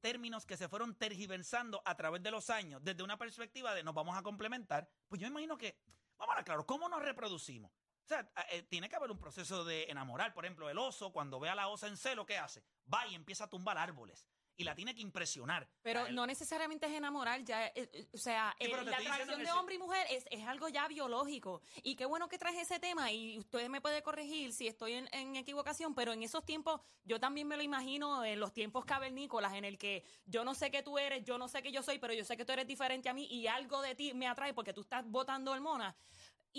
términos 0.00 0.46
que 0.46 0.56
se 0.56 0.68
fueron 0.68 0.94
tergiversando 0.94 1.82
a 1.84 1.96
través 1.96 2.22
de 2.22 2.30
los 2.30 2.50
años, 2.50 2.82
desde 2.82 3.02
una 3.02 3.18
perspectiva 3.18 3.74
de 3.74 3.82
nos 3.82 3.94
vamos 3.94 4.16
a 4.16 4.22
complementar. 4.22 4.88
Pues 5.08 5.20
yo 5.20 5.26
imagino 5.26 5.58
que, 5.58 5.76
vamos 6.16 6.36
a 6.38 6.44
claro, 6.44 6.64
¿cómo 6.66 6.88
nos 6.88 7.02
reproducimos? 7.02 7.70
O 8.04 8.08
sea, 8.08 8.30
eh, 8.50 8.62
tiene 8.62 8.88
que 8.88 8.96
haber 8.96 9.10
un 9.10 9.18
proceso 9.18 9.64
de 9.64 9.84
enamorar. 9.84 10.32
Por 10.32 10.46
ejemplo, 10.46 10.70
el 10.70 10.78
oso, 10.78 11.12
cuando 11.12 11.38
ve 11.38 11.50
a 11.50 11.54
la 11.54 11.68
osa 11.68 11.88
en 11.88 11.96
celo, 11.98 12.24
¿qué 12.24 12.38
hace? 12.38 12.64
Va 12.92 13.06
y 13.06 13.14
empieza 13.14 13.44
a 13.44 13.50
tumbar 13.50 13.76
árboles. 13.76 14.26
Y 14.58 14.64
la 14.64 14.74
tiene 14.74 14.92
que 14.92 15.00
impresionar. 15.00 15.68
Pero 15.82 16.10
no 16.10 16.26
necesariamente 16.26 16.84
es 16.86 16.92
enamorar, 16.92 17.44
ya, 17.44 17.68
eh, 17.68 17.72
eh, 17.76 18.08
o 18.12 18.18
sea, 18.18 18.52
Sí, 18.58 18.66
pero 18.68 18.80
el- 18.80 18.84
te 18.86 18.90
la 18.90 18.96
atracción 18.98 19.40
de 19.44 19.52
hombre 19.52 19.76
y 19.76 19.78
mujer 19.78 20.04
es, 20.10 20.24
es 20.32 20.44
algo 20.48 20.68
ya 20.68 20.88
biológico. 20.88 21.62
Y 21.84 21.94
qué 21.94 22.04
bueno 22.06 22.28
que 22.28 22.38
traes 22.38 22.58
ese 22.58 22.80
tema 22.80 23.12
y 23.12 23.38
usted 23.38 23.68
me 23.68 23.80
puede 23.80 24.02
corregir 24.02 24.52
si 24.52 24.66
estoy 24.66 24.94
en, 24.94 25.08
en 25.12 25.36
equivocación, 25.36 25.94
pero 25.94 26.12
en 26.12 26.24
esos 26.24 26.44
tiempos 26.44 26.80
yo 27.04 27.20
también 27.20 27.46
me 27.46 27.56
lo 27.56 27.62
imagino 27.62 28.24
en 28.24 28.40
los 28.40 28.52
tiempos 28.52 28.84
cavernícolas 28.84 29.54
en 29.54 29.64
el 29.64 29.78
que 29.78 30.02
yo 30.26 30.42
no 30.44 30.56
sé 30.56 30.72
qué 30.72 30.82
tú 30.82 30.98
eres, 30.98 31.22
yo 31.24 31.38
no 31.38 31.46
sé 31.46 31.62
qué 31.62 31.70
yo 31.70 31.84
soy, 31.84 32.00
pero 32.00 32.12
yo 32.12 32.24
sé 32.24 32.36
que 32.36 32.44
tú 32.44 32.50
eres 32.52 32.66
diferente 32.66 33.08
a 33.08 33.14
mí 33.14 33.28
y 33.30 33.46
algo 33.46 33.80
de 33.80 33.94
ti 33.94 34.12
me 34.12 34.26
atrae 34.26 34.54
porque 34.54 34.72
tú 34.72 34.80
estás 34.80 35.04
botando 35.06 35.52
hormonas. 35.52 35.94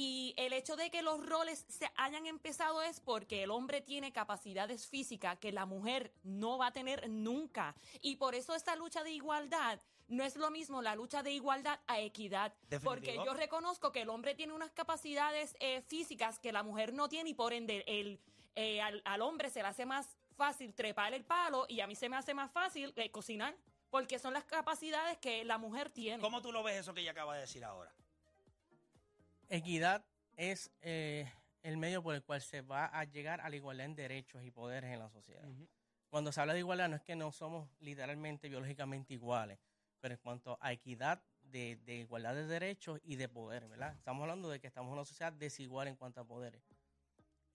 Y 0.01 0.33
el 0.37 0.53
hecho 0.53 0.77
de 0.77 0.89
que 0.89 1.01
los 1.01 1.25
roles 1.25 1.65
se 1.67 1.91
hayan 1.97 2.25
empezado 2.25 2.81
es 2.81 3.01
porque 3.01 3.43
el 3.43 3.51
hombre 3.51 3.81
tiene 3.81 4.13
capacidades 4.13 4.87
físicas 4.87 5.37
que 5.39 5.51
la 5.51 5.65
mujer 5.65 6.13
no 6.23 6.57
va 6.57 6.67
a 6.67 6.71
tener 6.71 7.09
nunca. 7.09 7.75
Y 8.01 8.15
por 8.15 8.33
eso 8.33 8.55
esta 8.55 8.77
lucha 8.77 9.03
de 9.03 9.11
igualdad 9.11 9.81
no 10.07 10.23
es 10.23 10.37
lo 10.37 10.51
mismo 10.51 10.81
la 10.81 10.95
lucha 10.95 11.21
de 11.21 11.33
igualdad 11.33 11.81
a 11.87 11.99
equidad. 11.99 12.53
Porque 12.81 13.19
yo 13.25 13.33
reconozco 13.33 13.91
que 13.91 14.03
el 14.03 14.09
hombre 14.09 14.35
tiene 14.35 14.53
unas 14.53 14.71
capacidades 14.71 15.57
eh, 15.59 15.81
físicas 15.81 16.39
que 16.39 16.53
la 16.53 16.63
mujer 16.63 16.93
no 16.93 17.09
tiene 17.09 17.31
y 17.31 17.33
por 17.33 17.51
ende 17.51 17.83
el, 17.85 18.21
eh, 18.55 18.79
al, 18.81 19.01
al 19.03 19.21
hombre 19.21 19.49
se 19.49 19.61
le 19.61 19.67
hace 19.67 19.85
más 19.85 20.15
fácil 20.37 20.73
trepar 20.73 21.13
el 21.13 21.25
palo 21.25 21.65
y 21.67 21.81
a 21.81 21.87
mí 21.87 21.95
se 21.95 22.07
me 22.07 22.15
hace 22.15 22.33
más 22.33 22.49
fácil 22.51 22.93
eh, 22.95 23.11
cocinar. 23.11 23.53
Porque 23.89 24.17
son 24.17 24.33
las 24.33 24.45
capacidades 24.45 25.17
que 25.17 25.43
la 25.43 25.57
mujer 25.57 25.89
tiene. 25.89 26.21
¿Cómo 26.21 26.41
tú 26.41 26.53
lo 26.53 26.63
ves 26.63 26.77
eso 26.77 26.93
que 26.93 27.01
ella 27.01 27.11
acaba 27.11 27.35
de 27.35 27.41
decir 27.41 27.65
ahora? 27.65 27.91
Equidad 29.49 30.05
es 30.37 30.71
eh, 30.81 31.31
el 31.63 31.77
medio 31.77 32.01
por 32.03 32.15
el 32.15 32.23
cual 32.23 32.41
se 32.41 32.61
va 32.61 32.85
a 32.85 33.03
llegar 33.03 33.41
a 33.41 33.49
la 33.49 33.55
igualdad 33.55 33.85
en 33.87 33.95
derechos 33.95 34.43
y 34.43 34.51
poderes 34.51 34.91
en 34.91 34.99
la 34.99 35.09
sociedad. 35.09 35.47
Cuando 36.09 36.31
se 36.31 36.41
habla 36.41 36.53
de 36.53 36.59
igualdad 36.59 36.89
no 36.89 36.95
es 36.95 37.01
que 37.03 37.15
no 37.15 37.31
somos 37.31 37.69
literalmente 37.79 38.49
biológicamente 38.49 39.13
iguales, 39.13 39.59
pero 39.99 40.13
en 40.13 40.19
cuanto 40.21 40.57
a 40.61 40.71
equidad 40.71 41.23
de, 41.41 41.77
de 41.77 41.95
igualdad 41.95 42.35
de 42.35 42.45
derechos 42.45 42.99
y 43.03 43.15
de 43.15 43.27
poder, 43.27 43.67
¿verdad? 43.67 43.95
Estamos 43.95 44.21
hablando 44.21 44.49
de 44.49 44.59
que 44.59 44.67
estamos 44.67 44.89
en 44.89 44.93
una 44.93 45.05
sociedad 45.05 45.33
desigual 45.33 45.87
en 45.87 45.95
cuanto 45.95 46.21
a 46.21 46.25
poderes. 46.25 46.61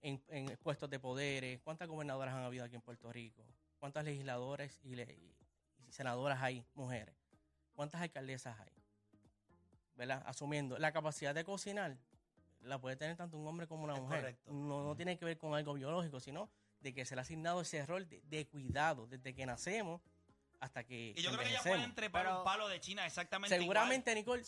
En, 0.01 0.21
en 0.27 0.57
puestos 0.57 0.89
de 0.89 0.99
poderes, 0.99 1.61
¿cuántas 1.61 1.87
gobernadoras 1.87 2.33
han 2.35 2.43
habido 2.43 2.63
aquí 2.65 2.75
en 2.75 2.81
Puerto 2.81 3.11
Rico? 3.11 3.43
¿Cuántas 3.79 4.03
legisladoras 4.05 4.79
y, 4.83 4.95
le- 4.95 5.13
y 5.13 5.91
senadoras 5.91 6.41
hay, 6.41 6.65
mujeres? 6.75 7.15
¿Cuántas 7.73 8.01
alcaldesas 8.01 8.59
hay? 8.59 8.74
¿Verdad? 9.95 10.23
Asumiendo 10.25 10.77
la 10.77 10.91
capacidad 10.91 11.33
de 11.33 11.43
cocinar, 11.45 11.97
la 12.61 12.79
puede 12.79 12.95
tener 12.95 13.15
tanto 13.15 13.37
un 13.37 13.47
hombre 13.47 13.67
como 13.67 13.83
una 13.83 13.93
Es 13.95 14.01
mujer. 14.01 14.19
correcto. 14.21 14.51
No, 14.51 14.83
no 14.83 14.95
tiene 14.95 15.17
que 15.17 15.25
ver 15.25 15.37
con 15.37 15.53
algo 15.55 15.73
biológico, 15.73 16.19
sino 16.19 16.49
de 16.81 16.93
que 16.93 17.05
se 17.05 17.15
le 17.15 17.21
ha 17.21 17.23
asignado 17.23 17.61
ese 17.61 17.85
rol 17.85 18.07
de, 18.09 18.21
de 18.25 18.45
cuidado 18.47 19.07
desde 19.07 19.33
que 19.33 19.45
nacemos 19.45 20.01
hasta 20.59 20.83
que 20.83 21.13
Y 21.15 21.21
yo 21.21 21.29
creo 21.31 21.41
que 21.41 21.47
ella 21.49 21.57
envejecemos. 21.59 21.79
puede 21.85 21.93
trepar 21.95 22.25
Pero- 22.25 22.37
un 22.39 22.43
palo 22.43 22.67
de 22.67 22.79
China 22.79 23.05
exactamente 23.05 23.57
Seguramente, 23.57 24.13
Nicole, 24.15 24.43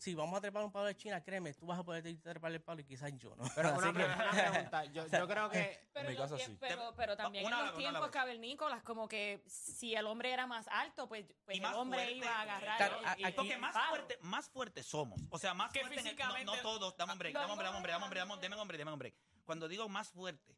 si 0.00 0.14
vamos 0.14 0.34
a 0.38 0.40
trepar 0.40 0.64
un 0.64 0.72
palo 0.72 0.86
de 0.86 0.96
China, 0.96 1.22
créeme, 1.22 1.52
tú 1.52 1.66
vas 1.66 1.78
a 1.78 1.82
poder 1.84 2.02
trepar 2.22 2.50
el 2.52 2.62
palo 2.62 2.80
y 2.80 2.84
quizás 2.84 3.12
yo 3.18 3.36
no. 3.36 3.44
Pero 3.54 3.68
una, 3.76 3.88
Así 3.88 3.88
que- 3.88 3.92
pre- 3.92 4.04
una 4.14 4.30
pregunta, 4.30 4.84
yo, 4.94 5.06
yo 5.06 5.28
creo 5.28 5.50
que 5.50 5.80
Pero, 5.92 6.00
en 6.00 6.06
mi 6.06 6.12
en 6.14 6.18
los 6.20 6.30
caso 6.30 6.38
sí. 6.42 6.56
pero, 6.58 6.94
pero 6.96 7.16
también 7.18 7.44
Una 7.44 7.60
en 7.60 7.66
los 7.66 7.76
tiempos 7.76 8.08
cavernícolas, 8.10 8.82
como 8.82 9.06
que 9.08 9.42
si 9.46 9.94
el 9.94 10.06
hombre 10.06 10.32
era 10.32 10.46
más 10.46 10.66
alto, 10.68 11.06
pues, 11.06 11.26
pues 11.44 11.58
el 11.58 11.64
hombre 11.66 11.98
fuerte. 11.98 12.16
iba 12.16 12.30
a 12.30 12.40
agarrar. 12.42 12.76
Claro, 12.78 12.98
el- 13.18 13.24
el- 13.26 13.34
Porque 13.34 13.52
el 13.52 13.60
más 13.60 13.72
palo. 13.74 13.88
fuerte, 13.90 14.18
más 14.22 14.48
fuerte 14.48 14.82
somos. 14.82 15.20
O 15.28 15.38
sea, 15.38 15.52
más 15.52 15.70
Que 15.70 15.80
fuerte 15.80 16.00
en 16.00 16.06
el- 16.06 16.16
no, 16.16 16.18
físicamente- 16.22 16.44
no 16.46 16.62
todos, 16.62 16.96
dame 16.96 17.12
un 17.12 17.18
break, 17.18 17.34
No, 17.34 17.40
dame 17.40 17.52
un 17.52 17.58
break, 17.58 17.66
no, 17.66 17.72
dame 17.72 17.76
un 17.76 17.82
break, 17.82 17.92
dame 17.92 18.28
no, 18.30 18.36
dame 18.40 18.62
un 18.62 18.68
break, 18.68 18.84
dame 18.84 18.96
break. 18.96 19.14
Cuando 19.44 19.68
digo 19.68 19.86
más 19.90 20.08
fuerte, 20.08 20.56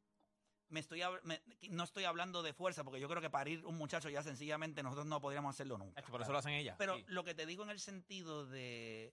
me 0.68 0.78
estoy 0.80 1.02
me- 1.25 1.42
no 1.70 1.82
estoy 1.84 2.04
hablando 2.04 2.42
de 2.42 2.54
fuerza, 2.54 2.84
porque 2.84 3.00
yo 3.00 3.08
creo 3.08 3.20
que 3.20 3.28
parir 3.28 3.64
un 3.66 3.76
muchacho 3.76 4.08
ya 4.08 4.22
sencillamente 4.22 4.82
nosotros 4.84 5.06
no 5.06 5.20
podríamos 5.20 5.54
hacerlo 5.54 5.76
nunca. 5.78 6.00
Por 6.02 6.22
eso 6.22 6.30
lo 6.32 6.38
hacen 6.38 6.52
ellas. 6.54 6.76
Pero 6.78 6.96
sí. 6.96 7.04
lo 7.08 7.25
que 7.25 7.34
te 7.34 7.44
digo 7.44 7.62
en 7.64 7.70
el 7.70 7.80
sentido 7.80 8.46
de 8.46 9.12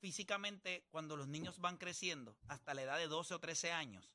físicamente, 0.00 0.84
cuando 0.90 1.16
los 1.16 1.28
niños 1.28 1.58
van 1.58 1.76
creciendo 1.76 2.36
hasta 2.48 2.74
la 2.74 2.82
edad 2.82 2.98
de 2.98 3.08
12 3.08 3.34
o 3.34 3.38
13 3.38 3.72
años, 3.72 4.10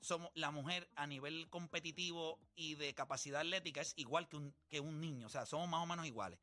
somos, 0.00 0.30
la 0.34 0.50
mujer 0.50 0.88
a 0.94 1.06
nivel 1.06 1.48
competitivo 1.48 2.38
y 2.54 2.74
de 2.74 2.94
capacidad 2.94 3.40
atlética 3.40 3.80
es 3.80 3.94
igual 3.96 4.28
que 4.28 4.36
un, 4.36 4.54
que 4.68 4.80
un 4.80 5.00
niño, 5.00 5.26
o 5.26 5.30
sea, 5.30 5.46
somos 5.46 5.68
más 5.68 5.82
o 5.82 5.86
menos 5.86 6.06
iguales. 6.06 6.38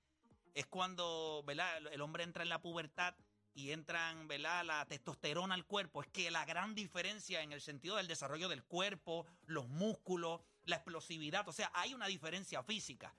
Es 0.54 0.66
cuando 0.68 1.44
el 1.92 2.02
hombre 2.02 2.24
entra 2.24 2.44
en 2.44 2.50
la 2.50 2.62
pubertad 2.62 3.16
y 3.56 3.72
entran 3.72 4.28
¿verdad? 4.28 4.66
la 4.66 4.86
testosterona 4.86 5.56
al 5.56 5.66
cuerpo. 5.66 6.02
Es 6.02 6.08
que 6.10 6.32
la 6.32 6.46
gran 6.46 6.76
diferencia 6.76 7.42
en 7.42 7.52
el 7.52 7.62
sentido 7.62 7.96
del 7.98 8.08
desarrollo 8.08 8.50
del 8.50 8.64
cuerpo, 8.64 9.26
los 9.46 9.68
músculos, 9.68 10.42
la 10.66 10.78
explosividad, 10.78 11.48
o 11.48 11.54
sea, 11.54 11.72
hay 11.74 11.94
una 11.94 12.08
diferencia 12.08 12.64
física. 12.64 13.16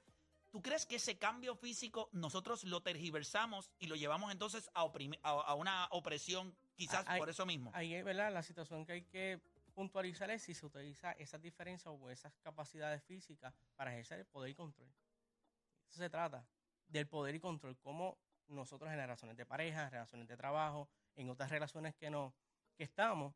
¿Tú 0.55 0.63
crees 0.63 0.87
que 0.87 0.95
ese 0.95 1.19
cambio 1.19 1.57
físico 1.57 2.09
nosotros 2.13 2.63
lo 2.63 2.81
tergiversamos 2.81 3.73
y 3.81 3.89
lo 3.89 3.97
llevamos 3.97 4.31
entonces 4.31 4.71
a, 4.73 4.83
a, 4.83 5.31
a 5.31 5.55
una 5.57 5.89
opresión 5.91 6.55
quizás 6.77 7.05
por 7.19 7.29
eso 7.29 7.45
mismo? 7.45 7.73
Ahí, 7.75 8.01
¿verdad? 8.05 8.33
La 8.33 8.45
situación 8.45 8.87
que 8.87 8.93
hay 8.93 9.03
que 9.03 9.41
puntualizar 9.75 10.31
es 10.31 10.45
si 10.45 10.55
se 10.55 10.65
utiliza 10.65 11.11
esas 11.15 11.43
diferencias 11.43 11.93
o 11.93 12.09
esas 12.09 12.33
capacidades 12.39 13.03
físicas 13.03 13.53
para 13.75 13.93
ejercer 13.95 14.21
el 14.21 14.27
poder 14.27 14.53
y 14.53 14.55
control. 14.55 14.89
Eso 15.89 15.99
se 15.99 16.09
trata 16.09 16.47
del 16.87 17.09
poder 17.09 17.35
y 17.35 17.41
control, 17.41 17.77
como 17.79 18.17
nosotros 18.47 18.89
en 18.93 18.97
las 18.97 19.07
relaciones 19.07 19.37
de 19.37 19.47
pareja, 19.47 19.91
relaciones 19.91 20.29
de 20.29 20.37
trabajo, 20.37 20.89
en 21.17 21.31
otras 21.31 21.51
relaciones 21.51 21.97
que 21.97 22.11
no 22.11 22.33
que 22.77 22.85
estamos, 22.85 23.35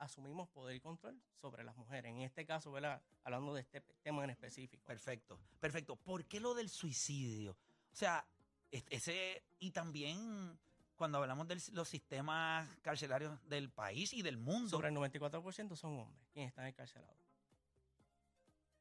asumimos 0.00 0.48
poder 0.48 0.74
y 0.76 0.80
control 0.80 1.20
sobre 1.40 1.62
las 1.62 1.76
mujeres. 1.76 2.10
En 2.10 2.22
este 2.22 2.44
caso, 2.44 2.72
¿verdad? 2.72 3.00
Hablando 3.22 3.54
de 3.54 3.60
este 3.60 3.80
tema 4.02 4.24
en 4.24 4.30
específico. 4.30 4.82
Perfecto, 4.84 5.38
perfecto. 5.60 5.94
¿Por 5.96 6.24
qué 6.26 6.40
lo 6.40 6.54
del 6.54 6.68
suicidio? 6.68 7.52
O 7.92 7.96
sea, 7.96 8.26
es- 8.70 8.84
ese 8.90 9.42
y 9.60 9.70
también 9.70 10.58
cuando 10.96 11.18
hablamos 11.18 11.46
de 11.48 11.56
los 11.72 11.88
sistemas 11.88 12.68
carcelarios 12.82 13.38
del 13.48 13.70
país 13.70 14.12
y 14.12 14.22
del 14.22 14.36
mundo. 14.36 14.68
Sobre 14.68 14.88
el 14.88 14.94
94% 14.94 15.76
son 15.76 15.98
hombres 16.00 16.20
quienes 16.32 16.50
están 16.50 16.66
encarcelados. 16.66 17.16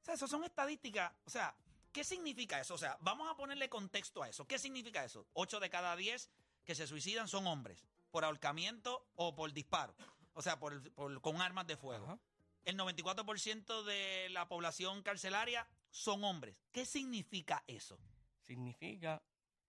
O 0.01 0.05
sea, 0.05 0.13
eso 0.15 0.27
son 0.27 0.43
estadísticas. 0.43 1.11
O 1.25 1.29
sea, 1.29 1.53
¿qué 1.91 2.03
significa 2.03 2.59
eso? 2.59 2.73
O 2.73 2.77
sea, 2.77 2.97
vamos 3.01 3.29
a 3.29 3.35
ponerle 3.35 3.69
contexto 3.69 4.23
a 4.23 4.29
eso. 4.29 4.45
¿Qué 4.45 4.57
significa 4.57 5.03
eso? 5.03 5.25
8 5.33 5.59
de 5.59 5.69
cada 5.69 5.95
10 5.95 6.29
que 6.65 6.75
se 6.75 6.87
suicidan 6.87 7.27
son 7.27 7.47
hombres, 7.47 7.85
por 8.11 8.23
ahorcamiento 8.25 9.05
o 9.15 9.33
por 9.35 9.51
disparo. 9.53 9.93
O 10.39 10.41
sea, 10.41 10.57
por, 10.57 10.89
por- 10.93 11.19
con 11.21 11.41
armas 11.41 11.67
de 11.67 11.75
fuego. 11.75 12.05
Ajá. 12.05 12.17
El 12.63 12.77
94% 12.77 13.83
de 13.83 14.29
la 14.29 14.47
población 14.47 15.01
carcelaria 15.03 15.67
son 15.89 16.23
hombres. 16.23 16.63
¿Qué 16.71 16.85
significa 16.85 17.61
eso? 17.67 17.99
Significa 18.47 19.21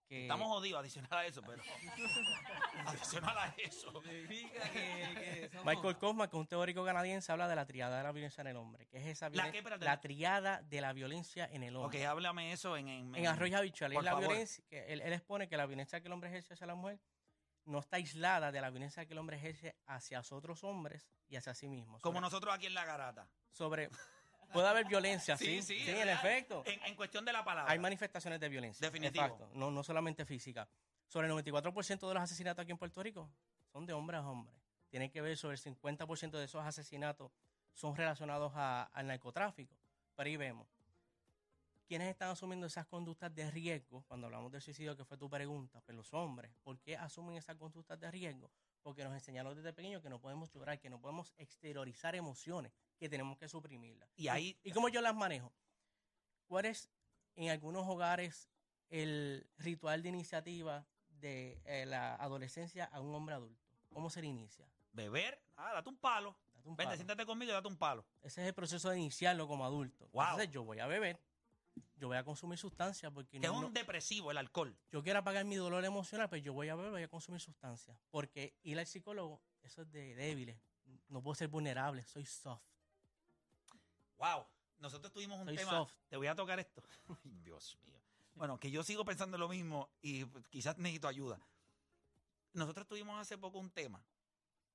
que... 0.07 0.21
Estamos 0.23 0.47
jodidos 0.47 0.79
adicional 0.79 1.11
a 1.11 1.25
eso, 1.25 1.41
pero. 1.41 1.61
adicional 2.85 3.37
a 3.37 3.53
eso. 3.57 4.01
Michael 5.65 5.97
Kaufman, 5.97 6.29
que 6.29 6.35
es 6.37 6.39
un 6.41 6.47
teórico 6.47 6.85
canadiense, 6.85 7.31
habla 7.31 7.47
de 7.47 7.55
la 7.55 7.65
triada 7.65 7.97
de 7.97 8.03
la 8.03 8.11
violencia 8.11 8.41
en 8.41 8.47
el 8.47 8.57
hombre. 8.57 8.87
que 8.87 8.97
es 8.97 9.05
esa 9.07 9.29
¿La 9.29 9.43
violen- 9.45 9.51
qué? 9.51 9.57
Espérate. 9.59 9.85
La 9.85 9.99
triada 9.99 10.61
de 10.61 10.81
la 10.81 10.93
violencia 10.93 11.49
en 11.51 11.63
el 11.63 11.75
Ok, 11.75 11.83
hombre. 11.85 12.05
háblame 12.05 12.51
eso 12.53 12.77
en. 12.77 12.87
En, 12.87 13.15
en 13.15 13.27
arroyo 13.27 13.57
habitual. 13.57 13.91
por 13.93 14.01
Es 14.01 14.05
la 14.05 14.11
favor. 14.11 14.27
violencia 14.27 14.63
que 14.69 14.85
él, 14.93 15.01
él 15.01 15.13
expone 15.13 15.47
que 15.47 15.57
la 15.57 15.65
violencia 15.65 15.99
que 16.01 16.07
el 16.07 16.13
hombre 16.13 16.29
ejerce 16.29 16.53
hacia 16.53 16.67
la 16.67 16.75
mujer 16.75 16.99
no 17.65 17.79
está 17.79 17.97
aislada 17.97 18.51
de 18.51 18.59
la 18.61 18.69
violencia 18.69 19.05
que 19.05 19.13
el 19.13 19.19
hombre 19.19 19.37
ejerce 19.37 19.75
hacia 19.87 20.21
otros 20.31 20.63
hombres 20.63 21.07
y 21.29 21.35
hacia 21.35 21.53
sí 21.53 21.67
mismo. 21.67 21.99
Como 22.01 22.19
nosotros 22.21 22.53
aquí 22.53 22.65
en 22.67 22.73
la 22.73 22.85
garata. 22.85 23.27
sobre 23.51 23.89
puede 24.51 24.67
haber 24.67 24.85
violencia, 24.85 25.37
sí, 25.37 25.61
sí, 25.61 25.77
es 25.81 25.87
en 25.89 25.95
real. 26.05 26.09
efecto. 26.09 26.63
En, 26.65 26.83
en 26.85 26.95
cuestión 26.95 27.23
de 27.25 27.33
la 27.33 27.43
palabra. 27.43 27.71
Hay 27.71 27.79
manifestaciones 27.79 28.39
de 28.39 28.49
violencia. 28.49 28.85
Definitivo. 28.85 29.23
Exacto, 29.25 29.49
no, 29.53 29.71
no 29.71 29.83
solamente 29.83 30.25
física. 30.25 30.67
Sobre 31.07 31.27
el 31.27 31.33
94% 31.33 32.07
de 32.07 32.13
los 32.13 32.23
asesinatos 32.23 32.63
aquí 32.63 32.71
en 32.71 32.77
Puerto 32.77 33.01
Rico 33.03 33.29
son 33.71 33.85
de 33.85 33.93
hombres 33.93 34.19
a 34.21 34.27
hombres. 34.29 34.55
Tiene 34.89 35.09
que 35.11 35.21
ver 35.21 35.37
sobre 35.37 35.55
el 35.55 35.61
50% 35.61 36.31
de 36.31 36.43
esos 36.45 36.65
asesinatos 36.65 37.31
son 37.73 37.95
relacionados 37.95 38.51
a- 38.55 38.83
al 38.93 39.07
narcotráfico. 39.07 39.73
Pero 40.15 40.27
ahí 40.27 40.35
vemos. 40.37 40.67
¿Quiénes 41.91 42.07
están 42.07 42.29
asumiendo 42.29 42.67
esas 42.67 42.87
conductas 42.87 43.35
de 43.35 43.51
riesgo? 43.51 44.05
Cuando 44.07 44.27
hablamos 44.27 44.49
del 44.49 44.61
suicidio, 44.61 44.95
que 44.95 45.03
fue 45.03 45.17
tu 45.17 45.29
pregunta, 45.29 45.81
pues 45.81 45.93
los 45.93 46.13
hombres. 46.13 46.49
¿Por 46.63 46.79
qué 46.79 46.95
asumen 46.95 47.35
esas 47.35 47.57
conductas 47.57 47.99
de 47.99 48.09
riesgo? 48.09 48.49
Porque 48.81 49.03
nos 49.03 49.11
enseñaron 49.13 49.53
desde 49.57 49.73
pequeños 49.73 50.01
que 50.01 50.09
no 50.09 50.17
podemos 50.17 50.49
llorar, 50.51 50.79
que 50.79 50.89
no 50.89 51.01
podemos 51.01 51.33
exteriorizar 51.37 52.15
emociones, 52.15 52.71
que 52.97 53.09
tenemos 53.09 53.37
que 53.37 53.49
suprimirlas. 53.49 54.09
Y 54.15 54.29
ahí- 54.29 54.57
¿Y 54.63 54.71
cómo 54.71 54.87
yo 54.87 55.01
las 55.01 55.13
manejo? 55.13 55.51
¿Cuál 56.47 56.63
es 56.67 56.89
en 57.35 57.49
algunos 57.49 57.85
hogares 57.85 58.47
el 58.87 59.45
ritual 59.57 60.01
de 60.01 60.07
iniciativa 60.07 60.87
de 61.09 61.59
eh, 61.65 61.85
la 61.85 62.15
adolescencia 62.15 62.85
a 62.85 63.01
un 63.01 63.13
hombre 63.13 63.35
adulto? 63.35 63.67
¿Cómo 63.89 64.09
se 64.09 64.21
le 64.21 64.27
inicia? 64.27 64.65
Beber, 64.93 65.43
ah, 65.57 65.73
date 65.73 65.89
un 65.89 65.97
palo. 65.97 66.37
Date 66.53 66.69
un 66.69 66.77
Vente, 66.77 66.85
palo. 66.85 66.95
siéntate 66.95 67.25
conmigo 67.25 67.51
y 67.51 67.53
date 67.53 67.67
un 67.67 67.75
palo. 67.77 68.05
Ese 68.21 68.43
es 68.43 68.47
el 68.47 68.53
proceso 68.53 68.89
de 68.91 68.97
iniciarlo 68.97 69.45
como 69.45 69.65
adulto. 69.65 70.07
Wow. 70.13 70.23
Entonces 70.23 70.51
yo 70.51 70.63
voy 70.63 70.79
a 70.79 70.87
beber, 70.87 71.19
yo 71.95 72.07
voy 72.07 72.17
a 72.17 72.23
consumir 72.23 72.57
sustancias 72.57 73.11
porque 73.13 73.39
Que 73.39 73.45
es 73.45 73.51
no- 73.51 73.57
un 73.59 73.65
no- 73.65 73.69
depresivo 73.71 74.31
el 74.31 74.37
alcohol. 74.37 74.75
yo 74.91 75.03
quiero 75.03 75.19
apagar 75.19 75.45
mi 75.45 75.55
dolor 75.55 75.83
emocional, 75.85 76.29
pero 76.29 76.41
yo 76.43 76.53
voy 76.53 76.69
a 76.69 76.75
beber, 76.75 76.91
voy 76.91 77.03
a 77.03 77.07
consumir 77.07 77.39
sustancias. 77.41 77.97
Porque 78.09 78.55
ir 78.63 78.79
al 78.79 78.87
psicólogo, 78.87 79.41
eso 79.61 79.83
es 79.83 79.91
de 79.91 80.15
débiles. 80.15 80.59
No 81.07 81.21
puedo 81.21 81.35
ser 81.35 81.47
vulnerable, 81.47 82.03
soy 82.05 82.25
soft. 82.25 82.63
Wow. 84.17 84.45
Nosotros 84.79 85.11
tuvimos 85.13 85.39
un 85.39 85.45
Soy 85.47 85.57
tema. 85.57 85.71
soft. 85.71 85.93
Te 86.09 86.17
voy 86.17 86.27
a 86.27 86.35
tocar 86.35 86.59
esto. 86.59 86.83
Ay, 87.23 87.31
Dios 87.43 87.77
mío. 87.85 87.99
Bueno, 88.33 88.59
que 88.59 88.71
yo 88.71 88.83
sigo 88.83 89.05
pensando 89.05 89.37
lo 89.37 89.47
mismo 89.47 89.89
y 90.01 90.25
quizás 90.49 90.77
necesito 90.77 91.07
ayuda. 91.07 91.39
Nosotros 92.53 92.87
tuvimos 92.87 93.19
hace 93.19 93.37
poco 93.37 93.59
un 93.59 93.69
tema. 93.69 94.03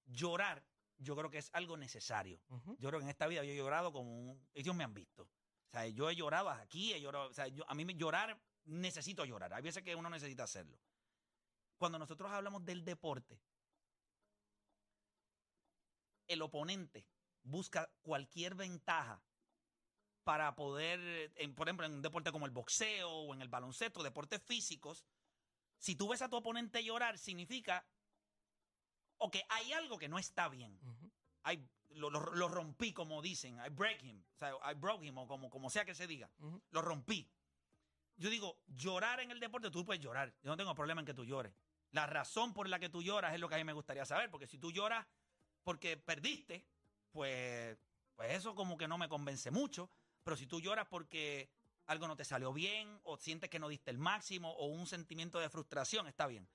Llorar, 0.07 0.63
yo 0.99 1.17
creo 1.17 1.31
que 1.31 1.39
es 1.39 1.51
algo 1.53 1.77
necesario. 1.77 2.41
Yo 2.79 2.89
creo 2.89 3.01
que 3.01 3.05
en 3.05 3.11
esta 3.11 3.27
vida 3.27 3.43
yo 3.45 3.53
he 3.53 3.57
llorado 3.57 3.93
como 3.93 4.17
un... 4.31 4.49
Ellos 4.55 4.75
me 4.77 4.85
han 4.85 4.95
visto. 4.95 5.29
O 5.77 5.79
sea, 5.79 5.87
yo 5.89 6.09
he 6.09 6.17
llorado 6.17 6.49
aquí, 6.49 6.95
he 6.95 7.01
llorado... 7.03 7.29
O 7.29 7.35
sea, 7.35 7.49
yo- 7.49 7.69
a 7.69 7.75
mí 7.75 7.85
llorar, 7.99 8.41
necesito 8.65 9.27
llorar. 9.27 9.53
Hay 9.53 9.63
veces 9.63 9.83
que 9.83 9.95
uno 9.95 10.09
necesita 10.09 10.45
hacerlo. 10.45 10.81
Cuando 11.77 11.99
nosotros 11.99 12.33
hablamos 12.33 12.65
del 12.65 12.83
deporte, 12.83 13.39
el 16.29 16.41
oponente 16.41 17.07
busca 17.43 17.93
cualquier 18.01 18.55
ventaja 18.55 19.23
para 20.25 20.57
poder, 20.57 21.31
en- 21.37 21.55
por 21.55 21.69
ejemplo, 21.69 21.85
en 21.85 21.93
un 21.93 22.03
deporte 22.03 22.33
como 22.33 22.47
el 22.47 22.53
boxeo 22.53 23.11
o 23.11 23.35
en 23.35 23.43
el 23.43 23.49
baloncesto, 23.49 24.03
deportes 24.03 24.43
físicos, 24.43 25.05
si 25.79 25.95
tú 25.95 26.09
ves 26.09 26.23
a 26.23 26.31
tu 26.31 26.37
oponente 26.37 26.83
llorar, 26.83 27.19
significa 27.19 27.87
o 29.19 29.31
que 29.31 29.45
hay 29.51 29.75
algo 29.75 29.99
que 29.99 30.09
no 30.09 30.19
está 30.19 30.49
bien. 30.49 30.81
I- 31.45 31.69
lo, 31.97 32.11
lo- 32.11 32.35
lo 32.35 32.49
rompí, 32.49 32.93
como 32.93 33.21
dicen. 33.23 33.59
I 33.65 33.69
break 33.71 34.03
him. 34.03 34.23
O 34.35 34.39
sea, 34.39 34.53
I 34.71 34.75
broke 34.75 35.05
him, 35.05 35.19
o 35.19 35.27
como, 35.27 35.51
como 35.51 35.71
sea 35.71 35.85
que 35.85 35.95
se 35.95 36.07
diga. 36.07 36.31
Lo 36.71 36.83
rompí. 36.83 37.29
Yo 38.17 38.31
digo, 38.31 38.59
llorar 38.69 39.21
en 39.21 39.31
el 39.31 39.41
deporte, 39.41 39.71
tú 39.71 39.85
puedes 39.85 40.03
llorar. 40.03 40.33
Yo 40.43 40.51
no 40.51 40.57
tengo 40.57 40.75
problema 40.75 41.01
en 41.01 41.07
que 41.07 41.15
tú 41.15 41.25
llores. 41.25 41.53
La 41.93 42.07
razón 42.07 42.53
por 42.55 42.69
la 42.69 42.79
que 42.79 42.89
tú 42.89 43.03
lloras 43.03 43.35
es 43.35 43.41
lo 43.41 43.49
que 43.49 43.55
a 43.57 43.59
mí 43.59 43.65
me 43.65 43.73
gustaría 43.73 44.05
saber. 44.07 44.31
Porque 44.31 44.47
si 44.47 44.59
tú 44.59 44.71
lloras 44.73 45.07
porque 45.65 45.97
perdiste, 45.97 46.65
pues, 47.13 47.77
pues 48.15 48.33
eso 48.33 48.55
como 48.55 48.77
que 48.79 48.89
no 48.89 48.99
me 48.99 49.09
convence 49.09 49.51
mucho. 49.51 49.91
Pero 50.25 50.37
si 50.37 50.47
tú 50.47 50.61
lloras 50.61 50.87
porque 50.89 51.51
algo 51.87 52.09
no 52.09 52.17
te 52.17 52.25
salió 52.25 52.53
bien, 52.53 52.99
o 53.05 53.17
sientes 53.17 53.49
que 53.51 53.59
no 53.59 53.69
diste 53.69 53.91
el 53.91 53.99
máximo, 53.99 54.51
o 54.53 54.67
un 54.67 54.87
sentimiento 54.87 55.39
de 55.39 55.49
frustración, 55.51 56.07
está 56.09 56.27
bien. 56.27 56.49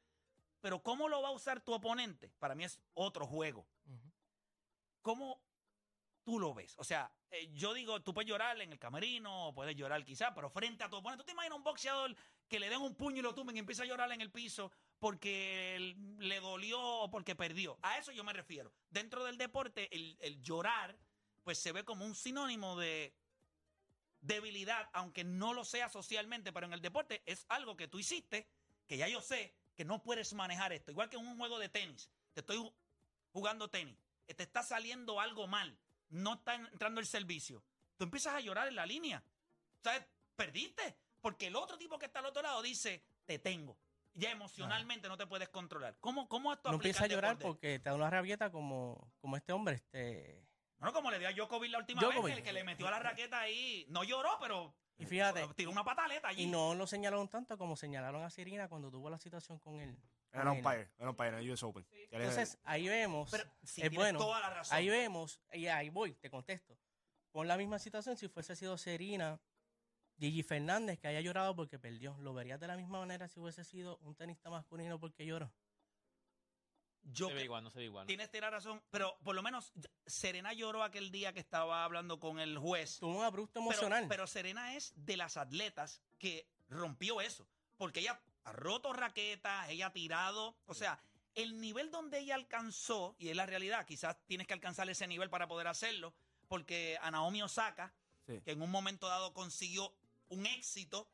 Pero 0.62 0.84
¿cómo 0.84 1.08
lo 1.10 1.22
va 1.22 1.30
a 1.30 1.32
usar 1.32 1.62
tu 1.62 1.74
oponente? 1.74 2.30
Para 2.40 2.54
mí 2.54 2.64
es 2.64 2.80
otro 2.94 3.26
juego. 3.26 3.66
¿Cómo 5.02 5.42
tú 6.24 6.40
lo 6.40 6.54
ves? 6.54 6.76
O 6.78 6.84
sea, 6.84 7.12
eh, 7.32 7.50
yo 7.54 7.74
digo, 7.74 8.02
tú 8.02 8.14
puedes 8.14 8.30
llorar 8.30 8.60
en 8.62 8.72
el 8.72 8.80
camerino, 8.80 9.52
puedes 9.56 9.76
llorar 9.76 10.04
quizás, 10.06 10.32
pero 10.36 10.50
frente 10.50 10.84
a 10.84 10.90
tu 10.90 10.98
oponente. 10.98 11.24
¿Tú 11.24 11.26
te 11.28 11.32
imaginas 11.32 11.58
un 11.58 11.64
boxeador 11.64 12.16
que 12.48 12.60
le 12.60 12.70
den 12.70 12.82
un 12.82 12.96
puño 12.96 13.20
y 13.20 13.22
lo 13.22 13.34
tumben 13.34 13.56
y 13.56 13.60
empieza 13.60 13.84
a 13.84 13.86
llorar 13.86 14.12
en 14.12 14.22
el 14.22 14.32
piso 14.32 14.72
porque 15.00 15.96
le 16.20 16.40
dolió 16.40 16.80
o 16.82 17.10
porque 17.10 17.36
perdió? 17.36 17.78
A 17.82 17.98
eso 17.98 18.12
yo 18.12 18.24
me 18.24 18.34
refiero. 18.34 18.72
Dentro 18.90 19.24
del 19.24 19.38
deporte, 19.38 19.90
el, 19.96 20.42
llorar, 20.42 20.98
pues 21.44 21.58
se 21.58 21.72
ve 21.72 21.84
como 21.86 22.06
un 22.06 22.16
sinónimo 22.16 22.76
de 22.78 23.14
debilidad, 24.22 24.90
aunque 24.94 25.24
no 25.24 25.54
lo 25.54 25.66
sea 25.66 25.90
socialmente, 25.90 26.54
pero 26.54 26.68
en 26.68 26.74
el 26.74 26.82
deporte 26.82 27.24
es 27.26 27.46
algo 27.50 27.76
que 27.76 27.88
tú 27.88 27.98
hiciste, 27.98 28.48
que 28.88 28.98
ya 28.98 29.08
yo 29.08 29.22
sé 29.22 29.56
que 29.76 29.86
no 29.86 30.04
puedes 30.04 30.34
manejar 30.34 30.74
esto. 30.74 30.92
Igual 30.92 31.10
que 31.10 31.18
en 31.18 31.26
un 31.26 31.38
juego 31.38 31.58
de 31.58 31.70
tenis. 31.70 32.10
Te 32.34 32.42
estoy 32.42 32.58
ju- 32.58 32.74
jugando 33.32 33.70
tenis. 33.70 33.98
Te 34.34 34.44
está 34.44 34.64
saliendo 34.64 35.20
algo 35.20 35.48
mal. 35.48 35.78
No 36.10 36.34
está 36.36 36.56
entrando 36.56 37.00
el 37.00 37.06
servicio. 37.08 37.64
Tú 37.98 38.06
empiezas 38.06 38.34
a 38.36 38.40
llorar 38.40 38.68
en 38.68 38.76
la 38.76 38.86
línea. 38.86 39.24
¿Sabes? 39.84 40.06
Perdiste. 40.36 40.98
Porque 41.22 41.48
el 41.48 41.56
otro 41.56 41.78
tipo 41.78 42.00
que 42.00 42.08
está 42.08 42.20
al 42.20 42.26
otro 42.26 42.42
lado 42.42 42.62
dice, 42.62 43.04
te 43.26 43.40
tengo. 43.40 43.78
Ya 44.14 44.32
emocionalmente 44.32 45.08
no 45.08 45.16
te 45.18 45.26
puedes 45.28 45.48
controlar. 45.50 45.96
¿Cómo, 46.00 46.28
cómo 46.28 46.52
esto 46.52 46.70
No 46.70 46.76
aplica 46.78 46.90
empieza 46.90 47.06
a 47.06 47.08
llorar 47.08 47.38
porque 47.38 47.80
te 47.80 47.90
da 47.90 47.96
una 47.96 48.10
rabieta 48.10 48.52
como, 48.52 49.14
como 49.20 49.38
este 49.38 49.54
hombre, 49.54 49.76
este... 49.76 50.46
Bueno, 50.80 50.94
como 50.94 51.12
le 51.12 51.20
dio 51.20 51.28
a 51.30 51.32
Djokovic 51.32 51.72
la 51.72 51.78
última 51.78 52.02
Djokovic. 52.02 52.24
vez, 52.24 52.38
el 52.38 52.44
que 52.44 52.54
le 52.54 52.64
metió 52.64 52.88
a 52.88 52.92
la 52.92 53.00
raqueta 53.00 53.40
ahí. 53.40 53.86
No 53.88 54.04
lloró, 54.04 54.32
pero 54.42 54.74
Y 54.98 55.06
fíjate, 55.06 55.48
tiró 55.56 55.70
una 55.72 55.84
pataleta 55.84 56.28
allí. 56.30 56.44
y 56.44 56.48
no 56.48 56.74
lo 56.76 56.88
señalaron 56.88 57.30
tanto 57.30 57.58
como 57.58 57.78
señalaron 57.78 58.24
a 58.24 58.30
Serena 58.32 58.68
cuando 58.68 58.90
tuvo 58.90 59.10
la 59.10 59.20
situación 59.20 59.60
con 59.60 59.80
él. 59.80 59.96
Era 60.32 60.44
con 60.46 60.52
un 60.60 60.66
era 60.66 60.88
un 61.00 61.08
umpire 61.10 61.30
en 61.30 61.36
el 61.36 61.52
US 61.52 61.64
Open. 61.64 61.86
Entonces, 62.12 62.58
ahí 62.64 62.88
vemos, 62.88 63.30
Pero 63.32 63.44
es 63.64 63.94
bueno, 63.94 64.20
toda 64.20 64.40
la 64.40 64.50
razón. 64.50 64.78
ahí 64.78 64.90
vemos, 64.90 65.40
y 65.54 65.68
ahí 65.68 65.90
voy, 65.90 66.14
te 66.14 66.30
contesto. 66.30 66.78
Pon 67.32 67.48
la 67.48 67.58
misma 67.58 67.80
situación 67.80 68.18
si 68.18 68.28
fuese 68.28 68.56
sido 68.56 68.78
Serena, 68.78 69.40
Gigi 70.20 70.44
Fernández, 70.44 71.00
que 71.00 71.08
haya 71.08 71.22
llorado 71.22 71.56
porque 71.56 71.80
perdió. 71.80 72.16
¿Lo 72.20 72.34
verías 72.34 72.60
de 72.60 72.68
la 72.68 72.78
misma 72.78 73.00
manera 73.00 73.28
si 73.28 73.40
hubiese 73.40 73.64
sido 73.64 73.98
un 74.00 74.16
tenista 74.16 74.50
masculino 74.50 75.00
porque 75.00 75.26
lloró? 75.26 75.52
Yo 77.04 77.30
se 77.30 77.34
ve 77.34 77.44
igual, 77.46 77.64
no 77.64 77.72
se 77.72 77.80
ve 77.80 77.86
igual. 77.86 78.06
Tienes 78.06 78.30
toda 78.30 78.42
la 78.42 78.50
razón, 78.52 78.82
pero 78.92 79.18
por 79.24 79.34
lo 79.36 79.42
menos 79.42 79.74
Serena 80.06 80.54
lloró 80.54 80.84
aquel 80.84 81.12
día 81.12 81.34
que 81.34 81.40
estaba 81.40 81.84
hablando 81.84 82.20
con 82.20 82.40
el 82.40 82.58
juez. 82.60 83.00
Tuvo 83.00 83.18
un 83.18 83.24
abrupto 83.26 83.60
Pero- 83.60 83.72
emocional. 83.72 84.06
Pero, 84.08 84.28
Serena 84.28 84.76
es 84.76 84.94
de 84.96 85.18
las 85.18 85.36
atletas 85.38 86.02
que 86.20 86.48
rompió 86.70 87.20
eso. 87.20 87.48
Porque 87.78 88.02
ella 88.02 88.22
ha 88.44 88.52
roto 88.52 88.94
raquetas, 88.94 89.70
ella 89.70 89.88
ha 89.88 89.94
tirado. 89.94 90.56
O 90.66 90.74
sea, 90.74 91.00
el 91.36 91.60
nivel 91.60 91.92
donde 91.92 92.20
ella 92.20 92.36
alcanzó, 92.36 93.16
y 93.20 93.30
es 93.30 93.36
la 93.36 93.46
realidad, 93.46 93.86
quizás 93.86 94.18
tienes 94.28 94.48
que 94.48 94.54
alcanzar 94.54 94.90
ese 94.90 95.08
nivel 95.08 95.30
para 95.30 95.48
poder 95.48 95.68
hacerlo, 95.68 96.14
porque 96.48 96.98
a 97.02 97.12
Naomi 97.12 97.42
Osaka, 97.42 97.94
Sí. 98.28 98.40
que 98.42 98.52
en 98.52 98.62
un 98.62 98.70
momento 98.70 99.08
dado 99.08 99.34
consiguió 99.34 99.94
un 100.30 100.46
éxito, 100.46 101.10